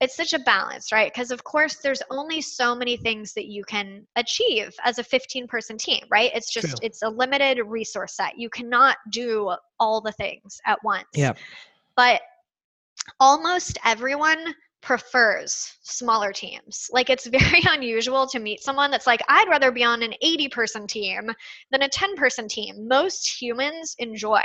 [0.00, 1.12] it's such a balance, right?
[1.12, 5.48] Because of course there's only so many things that you can achieve as a 15
[5.48, 6.30] person team, right?
[6.34, 6.78] It's just True.
[6.82, 8.38] it's a limited resource set.
[8.38, 11.08] You cannot do all the things at once.
[11.14, 11.32] Yeah.
[11.96, 12.20] But
[13.18, 16.88] almost everyone prefers smaller teams.
[16.92, 20.48] Like it's very unusual to meet someone that's like, I'd rather be on an 80
[20.48, 21.30] person team
[21.72, 22.86] than a 10 person team.
[22.86, 24.42] Most humans enjoy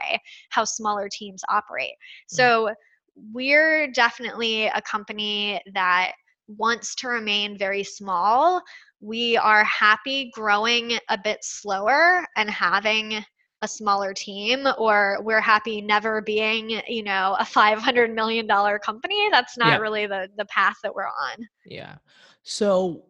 [0.49, 1.91] how smaller teams operate.
[1.91, 2.36] Mm-hmm.
[2.36, 2.74] So
[3.16, 6.14] we're definitely a company that
[6.47, 8.61] wants to remain very small.
[9.01, 13.24] We are happy growing a bit slower and having
[13.61, 19.30] a smaller team or we're happy never being you know a 500 million dollar company
[19.32, 19.78] that's not Yeah.
[19.80, 21.95] really the the path that we're on Yeah.
[22.43, 23.05] So,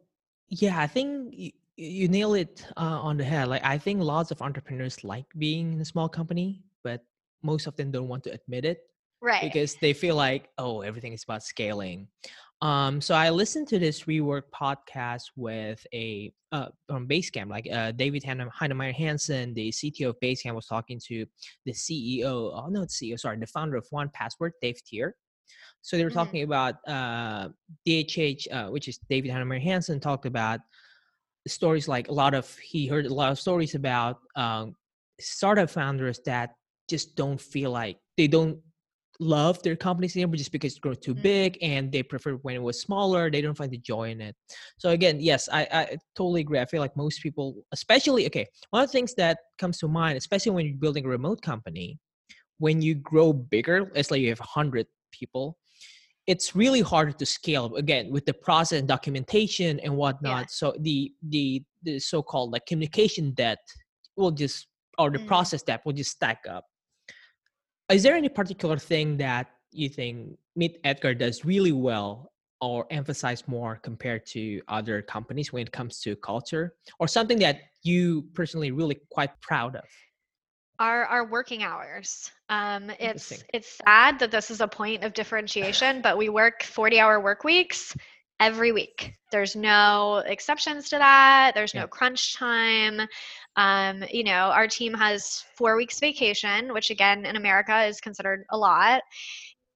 [0.47, 3.47] yeah, I think you, you nail it uh, on the head.
[3.47, 7.03] Like, I think lots of entrepreneurs like being in a small company, but
[7.41, 8.81] most of them don't want to admit it
[9.23, 12.07] right because they feel like, oh, everything is about scaling.
[12.61, 17.91] Um, so I listened to this rework podcast with a uh, from Basecamp, like uh,
[17.91, 21.25] David Heinemeier Hansson, the CTO of Basecamp, was talking to
[21.65, 22.53] the CEO.
[22.55, 25.13] Oh no, the CEO, sorry, the founder of 1Password, Dave Teare.
[25.81, 26.13] So they were Mhm.
[26.13, 27.49] talking about uh,
[27.85, 30.61] DHH, uh, which is David Heinemeier Hansson, talked about
[31.47, 34.75] stories like a lot of he heard a lot of stories about um,
[35.19, 36.55] startup founders that
[36.89, 38.59] just don't feel like they don't
[39.19, 41.21] love their companies anymore just because it grown too Mm.
[41.21, 44.35] big and they prefer when it was smaller they don't find the joy in it
[44.77, 48.83] so again yes I, I totally agree i feel like most people especially okay one
[48.83, 51.99] of the things that comes to mind especially when you're building a remote company
[52.57, 55.57] when you grow bigger it's like you have 100 people
[56.25, 61.13] it's really hard to scale again with the process and documentation and whatnot so the
[61.29, 63.59] the the so-called like communication debt
[64.15, 65.27] will just or the Mhm.
[65.27, 66.65] process debt will just stack up
[67.91, 72.31] is there any particular thing that you think meet edgar does really well
[72.61, 77.59] or emphasize more compared to other companies when it comes to culture or something that
[77.81, 79.83] you personally really quite proud of?
[80.79, 82.31] Our our working hours.
[82.49, 86.99] Um it's it's sad that this is a point of differentiation but we work 40
[86.99, 87.95] hour work weeks
[88.43, 91.83] every week there's no exceptions to that there's Yeah.
[91.83, 93.01] no crunch time
[93.57, 98.45] um you know our team has four weeks vacation which again in america is considered
[98.51, 99.01] a lot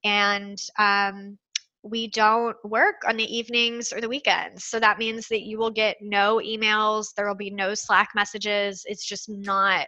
[0.03, 1.38] and um
[1.84, 4.65] we don't work on the evenings or the weekends.
[4.65, 8.84] So that means that you will get no emails, there will be no Slack messages.
[8.88, 9.88] It's just not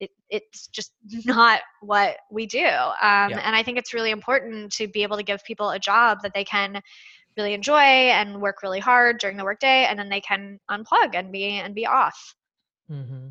[0.00, 0.92] it, it's just
[1.26, 2.64] not what we do.
[2.66, 3.40] Um, Yeah.
[3.42, 6.34] And I think it's really important to be able to give people a job that
[6.34, 6.82] they can
[7.38, 11.32] really enjoy and work really hard during the workday, and then they can unplug and
[11.32, 12.34] be and be off.
[12.88, 13.28] hmm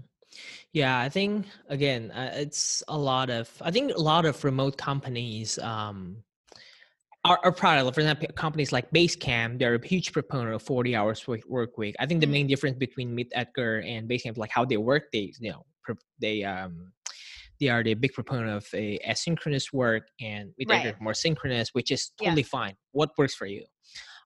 [0.74, 3.50] Yeah, I think again, uh, it's a lot of.
[3.62, 6.24] I think a lot of remote companies um,
[7.24, 7.94] are, are proud of.
[7.94, 11.96] For example, companies like Basecamp, they're a huge proponent of forty hours work, week.
[12.00, 12.32] I think the Mm.
[12.32, 15.66] main difference between Meet Edgar and Basecamp, like how they work, they you know
[16.20, 16.94] they um
[17.60, 20.86] they are the big proponent of a asynchronous work, and Meet Right.
[20.86, 22.30] Edgar more synchronous, which is Yeah.
[22.30, 22.76] totally fine.
[22.92, 23.66] What works for you?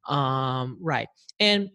[0.08, 1.08] Um, right,
[1.40, 1.70] and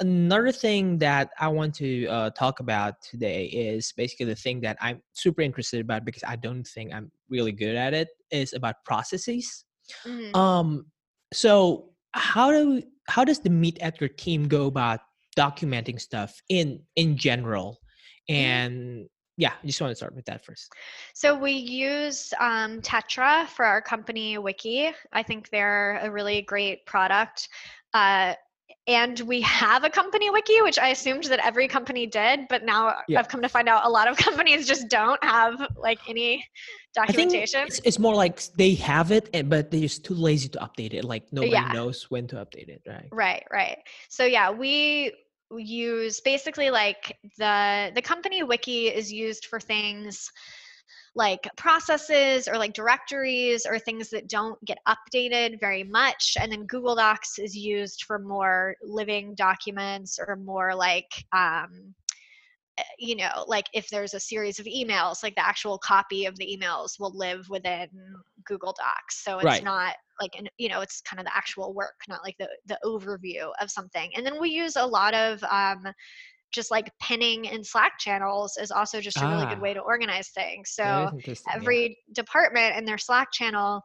[0.00, 4.76] another thing that I want to uh, talk about today is basically the thing that
[4.80, 8.76] I'm super interested about because I don't think I'm really good at it is about
[8.84, 9.64] processes.
[10.04, 10.34] Mhm.
[10.34, 10.86] Um,
[11.32, 15.00] so how do how does the Meet Edgar team go about
[15.36, 17.78] documenting stuff in in general?
[18.28, 20.72] And yeah, I just want to start with that first.
[21.14, 24.90] So we use um, Tettra for our company wiki.
[25.12, 27.48] I think they're a really great product.
[27.94, 28.34] Uh,
[28.88, 32.96] and we have a company wiki, which I assumed that every company did, but now
[33.08, 33.20] Yeah.
[33.20, 36.44] I've come to find out a lot of companies just don't have like any
[36.98, 37.66] I think documentation.
[37.66, 40.94] it's, it's more like they have it, and- but they're just too lazy to update
[40.94, 41.04] it.
[41.04, 41.72] Like nobody Yeah.
[41.72, 43.08] knows when to update it, right?
[43.10, 43.78] Right, right.
[44.08, 45.12] So yeah, we
[45.58, 50.30] use basically like the the company wiki is used for things
[51.14, 56.66] like processes or like directories or things that don't get updated very much and then
[56.66, 61.94] google docs is used for more living documents or more like um
[62.78, 66.36] eh, you know like if there's a series of emails like the actual copy of
[66.38, 67.88] the emails will live within
[68.46, 69.64] google docs so it's Right.
[69.64, 72.78] not like an you know it's kind of the actual work not like the the
[72.84, 75.82] overview of something and then we use a lot of um
[76.52, 79.62] just like pinning in slack channels is also just a really good Ah.
[79.62, 81.56] way to organize things so interesting, yeah.
[81.56, 83.80] every department in their slack channel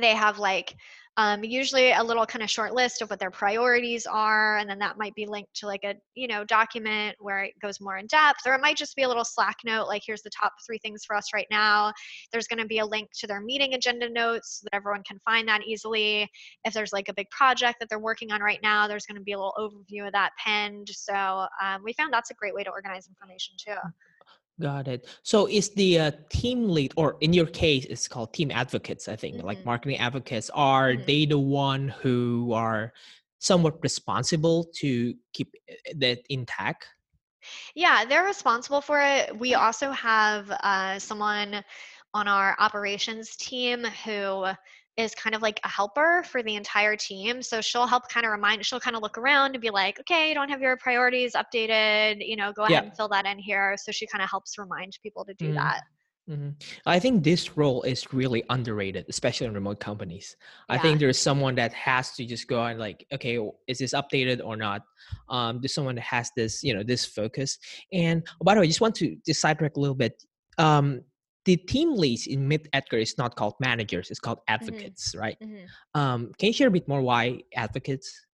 [0.00, 0.74] they have like
[1.18, 4.78] um, usually a little kind of short list of what their priorities are and then
[4.78, 8.06] that might be linked to like a you know document where it goes more in
[8.06, 10.78] depth or it might just be a little slack note like here's the top three
[10.78, 11.92] things for us right now.
[12.32, 15.18] There's going to be a link to their meeting agenda notes so that everyone can
[15.24, 16.28] find that easily.
[16.64, 19.24] If there's like a big project that they're working on right now there's going to
[19.24, 22.62] be a little overview of that pinned so um, we found that's a great way
[22.62, 23.74] to organize information too
[24.60, 25.06] Got it.
[25.22, 29.14] So is the uh, team lead, or in your case, it's called team advocates, I
[29.14, 29.64] think, like Mhm.
[29.64, 31.06] marketing advocates, are Mhm.
[31.06, 32.92] they the one who are
[33.38, 36.88] somewhat responsible to keep uh, that intact?
[37.76, 39.38] Yeah, they're responsible for it.
[39.38, 41.62] We also have uh, someone
[42.12, 44.46] on our operations team who
[44.98, 47.40] is kind of like a helper for the entire team.
[47.40, 50.28] So she'll help kind of remind, she'll kind of look around and be like, okay,
[50.28, 52.82] you don't have your priorities updated, you know, go ahead Yeah.
[52.82, 53.76] and fill that in here.
[53.78, 55.82] So she kind of helps remind people to do that.
[56.28, 56.48] hmm
[56.84, 60.36] I think this role is really underrated, especially in remote companies.
[60.68, 63.38] I think there's someone that has to just go and like, okay,
[63.68, 64.82] is this updated or not?
[65.28, 67.56] Um, there's someone that has this, you know, this focus.
[67.92, 70.22] And oh, by the way, I just want to just sidetrack a little bit.
[70.58, 71.02] Um,
[71.48, 75.38] the team leads in MeetEdgar is not called managers; it's called advocates, right?
[75.42, 75.66] Mhm.
[75.94, 78.26] Um, can you share a bit more why advocates?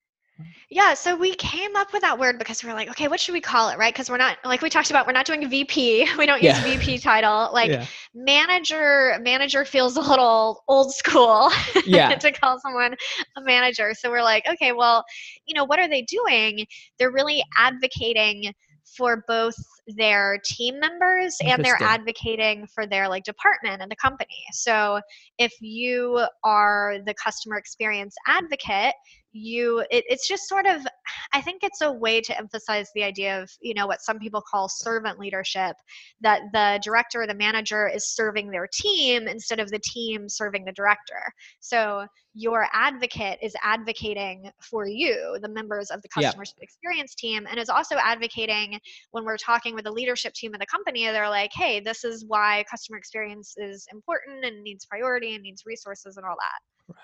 [0.69, 3.35] Yeah, so we came up with that word because we are like, okay, what should
[3.35, 3.95] we call it, right?
[3.95, 6.09] Because we're not like we talked about, we're not doing VP.
[6.19, 7.51] We don't use VP title.
[7.61, 11.53] Like yeah, manager, manager feels a little old school
[11.87, 12.17] Yeah.
[12.17, 12.97] to call someone
[13.37, 13.95] a manager.
[13.95, 15.05] So we're like, okay, well,
[15.47, 16.67] you know, what are they doing?
[16.99, 18.53] They're really advocating
[18.97, 19.57] for both
[19.97, 24.45] their team members and they're advocating for their like department and the company.
[24.53, 25.01] So
[25.39, 28.95] if you are the customer experience advocate,
[29.35, 30.81] you it, it's just sort of
[31.33, 34.43] i think it's a way to emphasize the idea of you know what some people
[34.49, 35.75] call servant leadership
[36.21, 40.65] that the director or the manager is serving their team instead of the team serving
[40.65, 41.21] the director
[41.59, 46.29] so your advocate is advocating for you the members of the Yeah.
[46.29, 48.79] customer experience team and is also advocating
[49.11, 52.25] when we're talking with the leadership team of the company they're like hey this is
[52.27, 56.97] why customer experience is important and needs priority and needs resources and all that Right.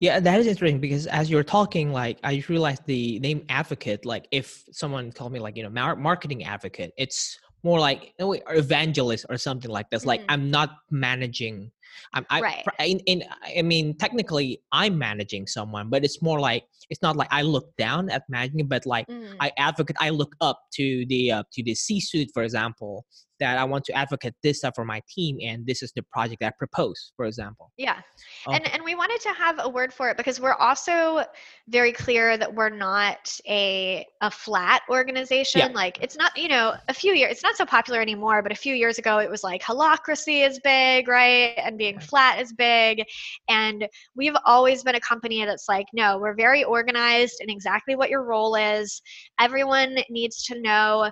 [0.00, 4.28] Yeah, that is interesting because as you're talking, like I realized the name advocate, like
[4.30, 8.58] if someone called me like, you know, mar- marketing advocate, it's more like in a
[8.58, 10.04] evangelist or something like this.
[10.04, 10.26] Like Mhm.
[10.28, 11.70] I'm not managing.
[12.12, 12.66] I'm I, Right.
[12.80, 13.24] in, in
[13.58, 17.74] I mean technically I'm managing someone, but it's more like it's not like I look
[17.76, 19.36] down at managing, but like Mhm.
[19.40, 19.96] I advocate.
[20.00, 23.06] I look up to the uh, to the C-suite, for example,
[23.42, 26.40] that I want to advocate this stuff for my team, and this is the project
[26.40, 27.72] that I propose, for example.
[27.76, 28.00] Yeah.
[28.46, 31.24] Oh, And and we wanted to have a word for it because we're also
[31.68, 35.72] very clear that we're not a a flat organization.
[35.72, 38.54] Like it's not, you know, a few years it's not so popular anymore, but a
[38.54, 41.54] few years ago it was like holacracy is big, right?
[41.56, 43.04] And being flat is big.
[43.48, 48.10] And we've always been a company that's like, no, we're very organized in exactly what
[48.10, 49.02] your role is.
[49.40, 51.10] Everyone needs to know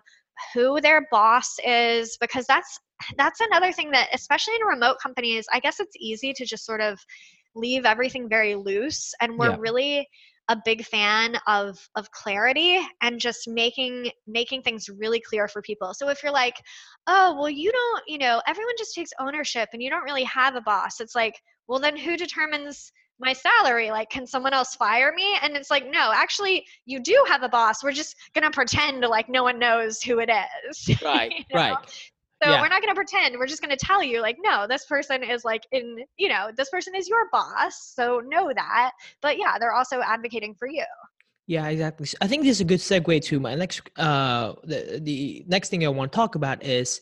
[0.54, 2.78] who their boss is because that's
[3.16, 6.80] that's another thing that especially in remote companies i guess it's easy to just sort
[6.80, 6.98] of
[7.54, 9.56] leave everything very loose and we're Yeah.
[9.58, 10.06] really
[10.48, 15.94] a big fan of of clarity and just making making things really clear for people
[15.94, 16.56] so if you're like
[17.06, 20.56] oh well you don't you know everyone just takes ownership and you don't really have
[20.56, 21.34] a boss it's like
[21.68, 25.84] well then who determines my salary like can someone else fire me and it's like
[25.90, 30.00] no actually you do have a boss we're just gonna pretend like no one knows
[30.02, 30.30] who it
[30.68, 31.60] is right, you know?
[31.60, 31.76] right.
[32.42, 32.60] so Yeah.
[32.62, 33.36] we're not going to pretend.
[33.38, 36.50] We're just going to tell you, like, no, this person is like in, you know,
[36.56, 37.92] this person is your boss.
[37.94, 38.92] So know that.
[39.20, 40.84] But yeah, they're also advocating for you.
[41.46, 42.06] Yeah, exactly.
[42.06, 43.82] So I think this is a good segue to my next.
[43.96, 47.00] Uh, the the next thing I want to talk about is,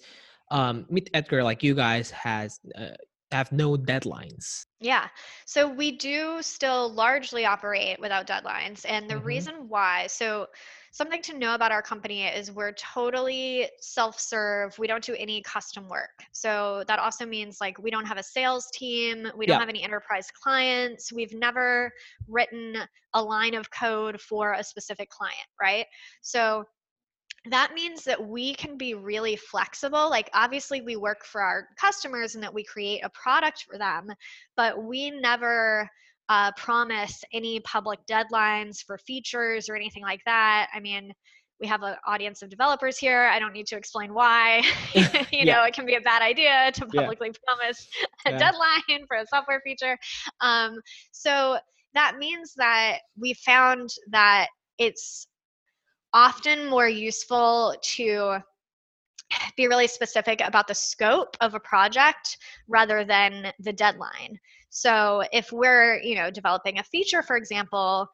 [0.50, 2.96] um, Meet Edgar, like you guys has uh,
[3.32, 4.64] have no deadlines.
[4.80, 5.08] Yeah.
[5.44, 8.86] So we do still largely operate without deadlines.
[8.88, 9.24] And the Mhm.
[9.24, 10.46] reason why, so
[10.92, 14.78] something to know about our company is we're totally self serve.
[14.78, 16.22] We don't do any custom work.
[16.32, 19.60] So that also means like we don't have a sales team, we don't Yeah.
[19.60, 21.12] have any enterprise clients.
[21.12, 21.92] We've never
[22.26, 22.76] written
[23.14, 25.86] a line of code for a specific client, right?
[26.22, 26.64] So
[27.46, 30.10] that means that we can be really flexible.
[30.10, 34.08] Like, obviously, we work for our customers and that we create a product for them,
[34.56, 35.88] but we never
[36.28, 40.68] uh, promise any public deadlines for features or anything like that.
[40.74, 41.12] I mean,
[41.60, 43.22] we have an audience of developers here.
[43.22, 44.62] I don't need to explain why.
[45.32, 45.54] you Yeah.
[45.54, 47.00] know, it can be a bad idea to Yeah.
[47.00, 47.88] publicly promise
[48.26, 48.38] a Yeah.
[48.38, 49.96] deadline for a software feature.
[50.40, 50.76] Um,
[51.12, 51.58] so
[51.94, 55.26] that means that we found that it's
[56.12, 58.38] often more useful to
[59.56, 64.38] be really specific about the scope of a project rather than the deadline.
[64.70, 68.08] So if we're, you know, developing a feature, for example,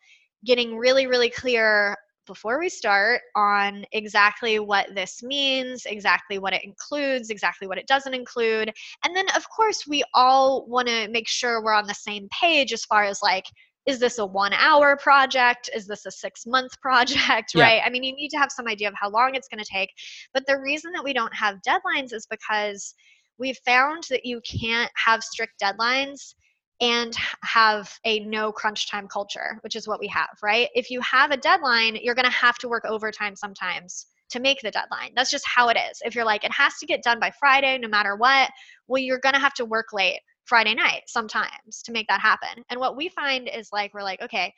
[0.45, 6.65] getting really, really clear before we start on exactly what this means, exactly what it
[6.65, 8.73] includes, exactly what it doesn't include.
[9.05, 12.73] And then, of course, we all want to make sure we're on the same page
[12.73, 13.45] as far as like,
[13.87, 15.70] is this a one hour project?
[15.74, 17.53] Is this a six month project?
[17.55, 17.64] Yeah.
[17.64, 17.82] Right?
[17.85, 19.91] I mean, you need to have some idea of how long it's going to take.
[20.32, 22.95] But the reason that we don't have deadlines is because
[23.39, 26.35] we've found that you can't have strict deadlines
[26.80, 30.68] and have a no crunch time culture, which is what we have, right?
[30.74, 34.61] If you have a deadline, you're going to have to work overtime sometimes to make
[34.61, 35.12] the deadline.
[35.14, 36.01] That's just how it is.
[36.05, 38.51] If you're like, it has to get done by Friday no matter what,
[38.89, 42.63] well, you're going to have to work late Friday night sometimes to make that happen.
[42.71, 44.53] And what we find is like, we're like, okay,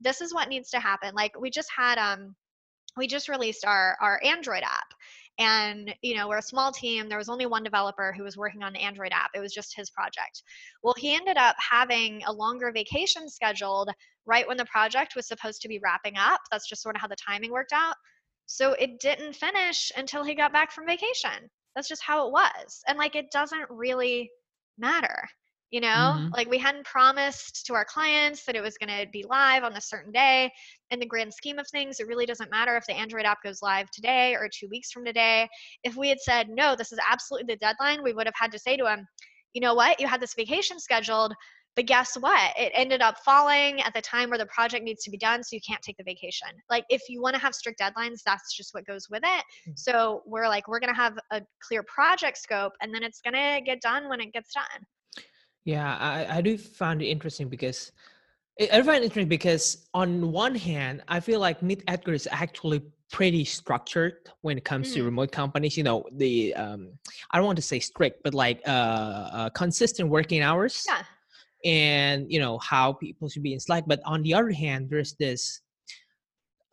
[0.00, 1.14] this is what needs to happen.
[1.14, 2.34] Like, we just had, um,
[2.96, 4.92] we just released our our android app
[5.38, 8.62] and you know we're a small team there was only one developer who was working
[8.62, 10.42] on the android app it was just his project
[10.82, 13.90] well he ended up having a longer vacation scheduled
[14.26, 17.08] right when the project was supposed to be wrapping up that's just sort of how
[17.08, 17.94] the timing worked out
[18.46, 22.82] so it didn't finish until he got back from vacation that's just how it was
[22.86, 24.30] and like it doesn't really
[24.80, 25.28] matter
[25.70, 26.18] you know?
[26.18, 26.32] Mhm.
[26.36, 29.76] like we hadn't promised to our clients that it was going to be live on
[29.76, 30.50] a certain day.
[30.90, 33.62] In the grand scheme of things it really doesn't matter if the android app goes
[33.62, 35.48] live today or two weeks from today.
[35.84, 38.58] If we had said no this is absolutely the deadline we would have had to
[38.58, 39.06] say to him
[39.52, 39.98] you know what?
[40.00, 41.34] You had this vacation scheduled
[41.80, 45.10] but guess what it ended up falling at the time where the project needs to
[45.10, 47.80] be done so you can't take the vacation like if you want to have strict
[47.80, 49.78] deadlines that's just what goes with it Mhm.
[49.78, 53.32] so we're like we're going to have a clear project scope and then it's going
[53.34, 54.80] to get done when it gets done
[55.64, 57.92] Yeah, I, I do find it interesting because
[58.60, 62.80] I find it interesting because on one hand, I feel like Meet Edgar is actually
[63.10, 65.04] pretty structured when it comes to Mm.
[65.04, 65.76] remote companies.
[65.76, 66.92] You know, the um,
[67.30, 68.70] I don't want to say strict, but like uh,
[69.38, 71.02] uh, consistent working hours yeah
[71.64, 73.84] and you know how people should be in Slack.
[73.86, 75.60] But on the other hand, there's this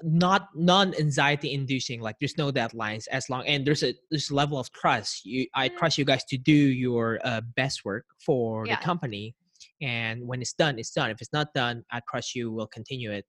[0.03, 4.59] not non-anxiety inducing like there's no deadlines as long and there's a there's a level
[4.59, 5.77] of trust you i Mhm.
[5.77, 8.75] trust you guys to do your uh, best work for Yeah.
[8.75, 9.35] the company
[9.81, 13.11] and when it's done it's done if it's not done i trust you will continue
[13.11, 13.25] it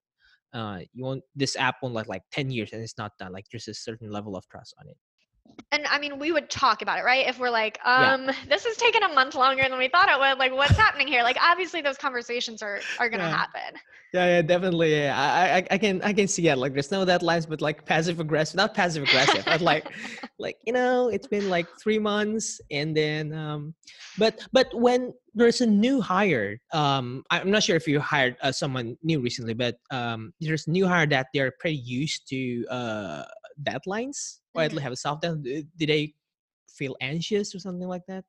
[0.52, 3.46] uh you won't this app won't like like 10 years and it's not done like
[3.50, 4.96] there's a certain level of trust on it
[5.72, 7.26] and I mean, we would talk about it, right?
[7.26, 8.14] If we're like, Yeah.
[8.14, 10.38] um, this is taking a month longer than we thought it would.
[10.38, 11.22] Like, what's happening here?
[11.22, 13.36] Like, obviously, those conversations are are gonna Yeah.
[13.36, 13.80] happen.
[14.14, 15.12] yeah yeah definitely yeah.
[15.14, 18.20] I, I i can i can see it like there's no deadlines but like passive
[18.20, 19.84] aggressive not passive aggressive but like
[20.38, 23.74] like you know it's been like three months and then um
[24.16, 28.50] but but when there's a new hire um i'm not sure if you hired uh,
[28.50, 33.24] someone new recently but um there's a new hire that they're pretty used to uh
[33.62, 34.72] deadlines or at Mhm.
[34.72, 35.42] least have a soft deadline
[35.76, 36.14] do they
[36.68, 38.24] feel anxious or something like that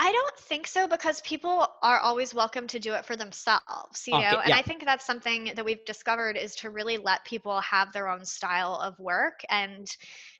[0.00, 4.14] I don't think so because people are always welcome to do it for themselves, you
[4.14, 4.38] Okay, know?
[4.38, 4.56] And yeah.
[4.56, 8.24] I think that's something that we've discovered is to really let people have their own
[8.24, 9.40] style of work.
[9.50, 9.88] And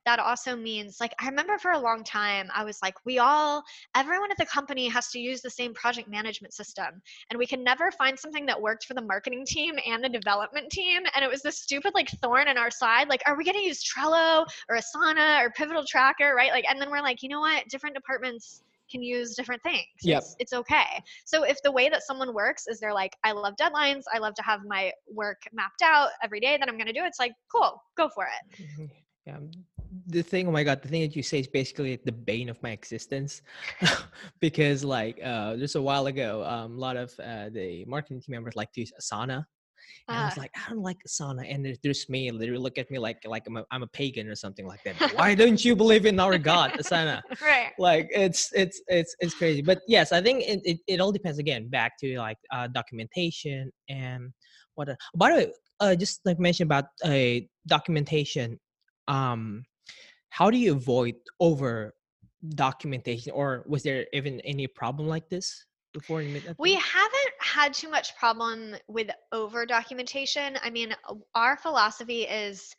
[0.07, 3.65] that also means, like, I remember for a long time, I was like, we all,
[3.97, 7.03] everyone at the company has to use the same project management system.
[7.31, 10.71] And we can never find something that worked for the marketing team and the development
[10.71, 11.03] team.
[11.17, 13.09] And it was this stupid, like, thorn in our side.
[13.09, 16.53] Like, are we going to use Trello or Asana or Pivotal Tracker, right?
[16.53, 17.67] Like, and then we're like, you know what?
[17.69, 19.87] Different departments can use different things.
[20.03, 20.19] Yep.
[20.19, 21.03] It's, it's okay.
[21.25, 24.35] So if the way that someone works is they're like, I love deadlines, I love
[24.35, 27.33] to have my work mapped out every day that I'm going to do, it's like,
[27.53, 28.63] cool, go for it.
[28.63, 28.91] Mhm.
[29.27, 29.37] Yeah.
[29.37, 29.51] um,
[30.07, 32.63] The thing, oh my god, the thing that you say is basically the bane of
[32.63, 33.43] my existence,
[34.41, 38.33] because like uh, just a while ago, um, a lot of uh, the marketing team
[38.33, 39.45] members like to use Asana,
[40.09, 42.91] and I Uh, was like, I don't like Asana, and there's, me, they look at
[42.91, 44.95] me like like I'm a, I'm a pagan or something like that.
[45.15, 47.21] Why don't you believe in our God, Asana?
[47.43, 47.73] right.
[47.79, 51.39] like it's it's it's it's crazy but yes i think it, it, it all depends
[51.39, 54.33] again back to like uh, documentation and
[54.75, 57.37] what uh, by the way uh, just like mention about uh,
[57.67, 58.59] documentation
[59.09, 59.63] um
[60.31, 61.95] how do you avoid over
[62.55, 67.35] documentation or was there even any problem like this before you made that We haven't
[67.41, 70.59] had too much problem with over documentation.
[70.63, 72.75] I mean, uh, our philosophy is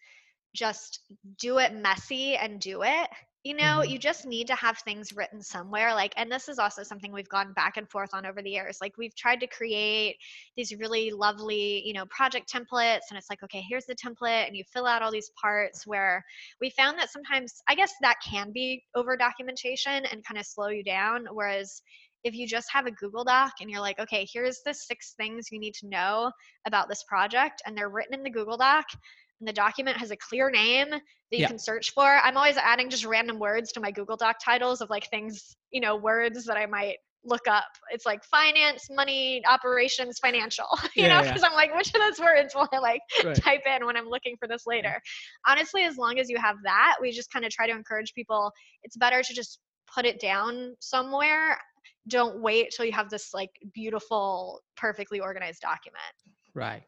[0.56, 1.02] just
[1.40, 3.10] do it messy and do it.
[3.44, 3.88] You know, Mhm.
[3.88, 5.94] you just need to have things written somewhere.
[5.94, 8.80] Like, and this is also something we've gone back and forth on over the years.
[8.82, 10.18] Like, we've tried to create
[10.58, 13.10] these really lovely, you know, project templates.
[13.10, 16.26] And it's like, okay, here's the template, and you fill out all these parts where
[16.60, 20.68] we found that sometimes, I guess that can be over documentation and kind of slow
[20.70, 21.28] you down.
[21.32, 21.82] Whereas
[22.24, 25.48] if you just have a Google Doc and you're like, okay, here's the six things
[25.52, 26.32] you need to know
[26.68, 28.86] about this project, and they're written in the Google Doc,
[29.40, 31.00] and the document has a clear name that
[31.32, 31.48] you Yeah.
[31.48, 32.04] can search for.
[32.06, 35.80] I'm always adding just random words to my Google Doc titles of like things, you
[35.82, 37.66] know, words that I might look up.
[37.92, 40.66] It's like finance, money, operations, financial.
[40.96, 41.34] You Yeah, know, yeah.
[41.34, 43.36] because I'm like, which of those words will I like Right.
[43.36, 45.00] type in when I'm looking for this later?
[45.48, 48.52] Honestly, as long as you have that, we just kind of try to encourage people.
[48.84, 49.60] It's better to just
[49.94, 51.58] put it down somewhere.
[52.10, 56.04] Don't wait till you have this like beautiful, perfectly organized document.
[56.54, 56.84] Right.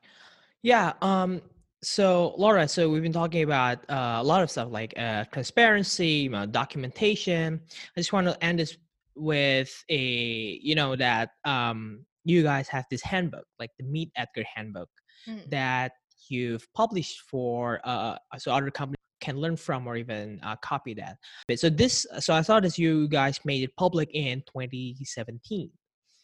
[0.61, 0.93] Yeah.
[1.01, 1.41] Um.
[1.83, 6.07] So Laura, so we've been talking about uh, a lot of stuff like uh, transparency,
[6.07, 7.59] you know, documentation.
[7.97, 8.77] I just want to end this
[9.15, 14.43] with a, you know, that um, you guys have this handbook, like the Meet Edgar
[14.55, 14.89] handbook,
[15.27, 15.49] Mm.
[15.51, 15.91] that
[16.29, 21.17] you've published for, uh, so other companies can learn from or even uh, copy that.
[21.47, 25.71] But So this, so I thought as you guys made it public in 2017.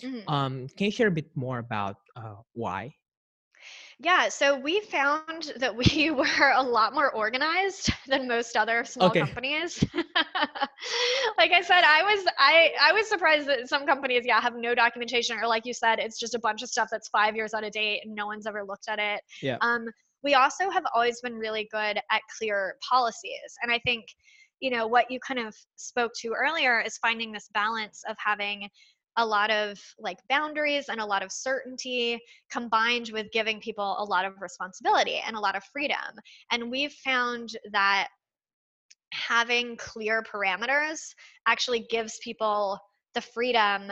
[0.03, 0.23] Mhm.
[0.27, 2.93] Um, can you share a bit more about uh, why?
[3.99, 9.07] Yeah, so we found that we were a lot more organized than most other small
[9.07, 9.21] Okay.
[9.21, 9.83] companies.
[11.37, 14.75] like I said, I was I I was surprised that some companies, yeah, have no
[14.75, 17.63] documentation or like you said, it's just a bunch of stuff that's five years out
[17.63, 19.21] of date and no one's ever looked at it.
[19.41, 19.57] Yeah.
[19.61, 19.87] Um,
[20.23, 23.57] we also have always been really good at clear policies.
[23.61, 24.05] And I think,
[24.59, 28.69] you know, what you kind of spoke to earlier is finding this balance of having
[29.17, 32.19] a lot of like boundaries and a lot of certainty
[32.51, 35.97] combined with giving people a lot of responsibility and a lot of freedom.
[36.51, 38.09] And we've found that
[39.11, 40.99] having clear parameters
[41.47, 42.79] actually gives people
[43.15, 43.91] the freedom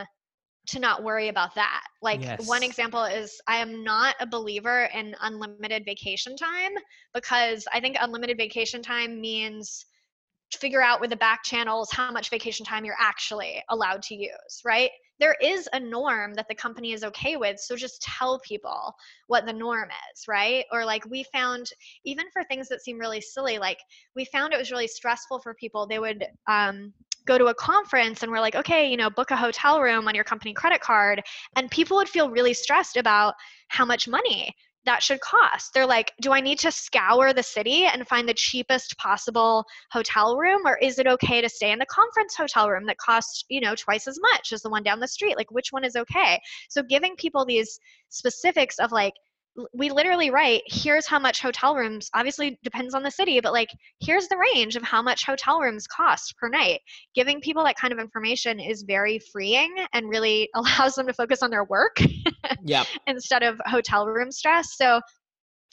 [0.68, 1.82] to not worry about that.
[2.02, 6.72] Like one example is I am not a believer in unlimited vacation time
[7.14, 9.86] because I think unlimited vacation time means
[10.54, 14.60] figure out with the back channels how much vacation time you're actually allowed to use,
[14.64, 14.90] right?
[15.18, 18.94] There is a norm that the company is okay with, so just tell people
[19.26, 20.64] what the norm is, right?
[20.72, 21.66] Or like we found
[22.04, 23.78] even for things that seem really silly, like
[24.14, 25.86] we found it was really stressful for people.
[25.86, 26.92] They would um
[27.26, 30.14] go to a conference and we're like, okay, you know, book a hotel room on
[30.14, 31.22] your company credit card.
[31.56, 33.34] And people would feel really stressed about
[33.68, 34.54] how much money
[34.86, 35.74] that should cost.
[35.74, 40.36] They're like, do I need to scour the city and find the cheapest possible hotel
[40.36, 40.62] room?
[40.64, 43.74] Or is it okay to stay in the conference hotel room that costs, you know,
[43.74, 45.36] twice as much as the one down the street?
[45.36, 46.40] Like, which one is okay?
[46.70, 49.14] So giving people these specifics of like,
[49.72, 53.68] we literally write here's how much hotel rooms obviously depends on the city but like
[54.00, 56.80] here's the range of how much hotel rooms cost per night
[57.14, 61.42] giving people that kind of information is very freeing and really allows them to focus
[61.42, 61.96] on their work
[62.64, 62.86] Yep.
[63.06, 64.76] instead of hotel room stress.
[64.76, 65.00] So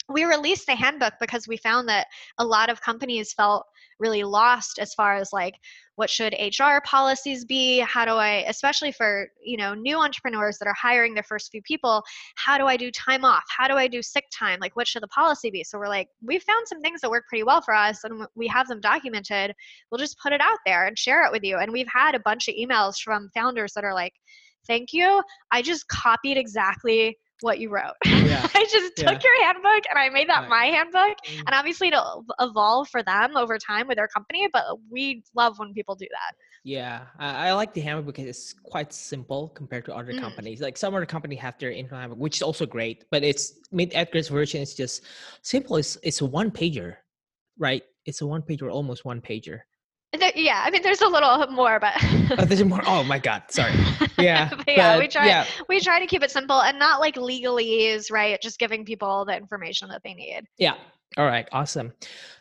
[0.08, 3.64] we released the handbook because we found that a lot of companies felt
[3.98, 5.54] really lost as far as like
[5.96, 7.78] what should HR policies be?
[7.78, 11.62] How do I especially for, you know, new entrepreneurs that are hiring their first few
[11.62, 12.02] people,
[12.34, 13.44] how do I do time off?
[13.56, 14.58] How do I do sick time?
[14.60, 15.64] Like what should the policy be?
[15.64, 18.46] So we're like, we found some things that work pretty well for us and we
[18.48, 19.54] have them documented.
[19.90, 21.58] We'll just put it out there and share it with you.
[21.58, 24.14] And we've had a bunch of emails from founders that are like,
[24.66, 25.22] "Thank you.
[25.50, 27.94] I just copied exactly what you wrote.
[28.04, 28.48] Yeah.
[28.54, 29.12] I just Yeah.
[29.12, 30.48] took your handbook and I made that Right.
[30.48, 31.16] my handbook.
[31.26, 31.38] Mm.
[31.46, 35.72] And obviously it'll evolve for them over time with their company, but we love when
[35.74, 36.36] people do that.
[36.66, 40.20] Yeah, I, I like the handbook because it's quite simple compared to other Mm.
[40.20, 40.60] companies.
[40.62, 44.28] Like some other company have their internal handbook, which is also great, but it's MeetEdgar's
[44.28, 45.04] version is just
[45.42, 45.76] simple.
[45.76, 46.96] It's it's a one pager,
[47.58, 47.82] right?
[48.06, 49.60] It's a one pager, almost one pager.
[50.34, 51.94] Yeah, I mean, there's a little more, but
[52.38, 52.82] Oh, there's more.
[52.86, 53.72] Oh my god, sorry.
[54.18, 57.14] Yeah, but yeah, we try Yeah, we try to keep it simple and not like
[57.16, 58.40] legalese, right?
[58.40, 60.42] Just giving people the information that they need.
[60.58, 60.74] yeah.
[61.16, 61.92] All right, awesome.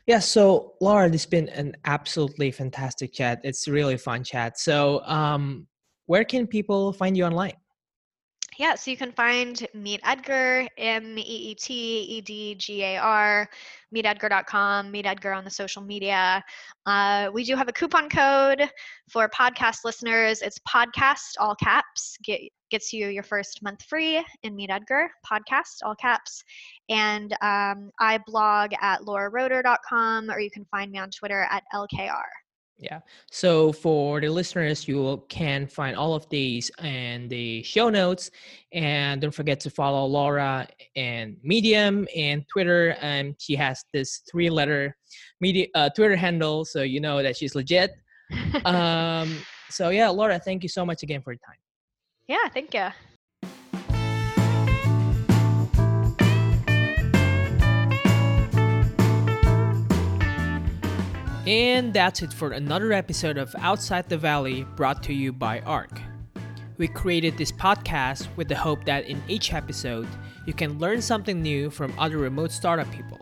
[0.08, 3.40] Yeah, so Laura, this has been an absolutely fantastic chat.
[3.44, 4.58] It's really fun chat.
[4.60, 5.68] So, um,
[6.08, 7.54] where can people find you online?
[8.60, 12.98] Yeah, so you can find Meet Edgar, M E E T E D G A
[12.98, 13.50] R,
[13.96, 16.44] meetedgar.com, Meet Edgar on the social media.
[16.86, 18.70] Uh, we do have a coupon code
[19.10, 20.42] for podcast listeners.
[20.42, 25.78] It's podcast, all caps, get, gets you your first month free in Meet Edgar, podcast,
[25.84, 26.44] all caps.
[26.90, 32.43] And um, I blog at lauraroeder.com, or you can find me on Twitter at LKR.
[32.84, 33.00] Yeah.
[33.32, 38.32] So for the listeners, you can find all of these in the show notes.
[38.72, 42.96] And don't forget to follow Laura and Medium and Twitter.
[43.02, 44.96] And she has this three letter
[45.42, 46.66] media uh, Twitter handle.
[46.66, 47.92] So you know that she's legit.
[48.66, 49.38] Um,
[49.70, 51.58] so yeah, Laura, thank you so much again for your time.
[52.28, 52.90] yeah, thank you.
[61.46, 66.00] And that's it for another episode of Outside the Valley brought to you by ARC.
[66.78, 70.08] We created this podcast with the hope that in each episode,
[70.46, 73.20] you can learn something new from other remote startup people.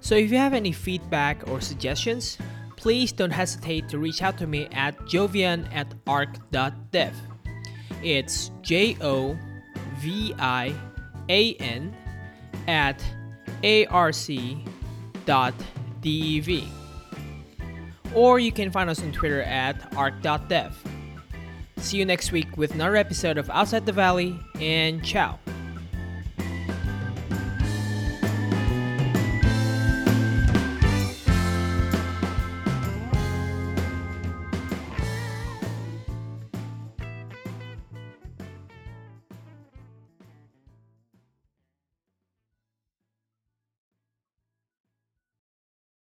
[0.00, 2.36] So if you have any feedback or suggestions,
[2.76, 7.14] please don't hesitate to reach out to me at jovian at arc.dev.
[8.02, 9.38] It's J O
[9.98, 10.74] V I
[11.28, 11.94] A N
[12.66, 13.00] at
[13.64, 14.40] arc.dev.
[18.14, 20.76] Or you can find us on Twitter at arc.dev.
[21.78, 25.38] See you next week with another episode of Outside the Valley, and ciao.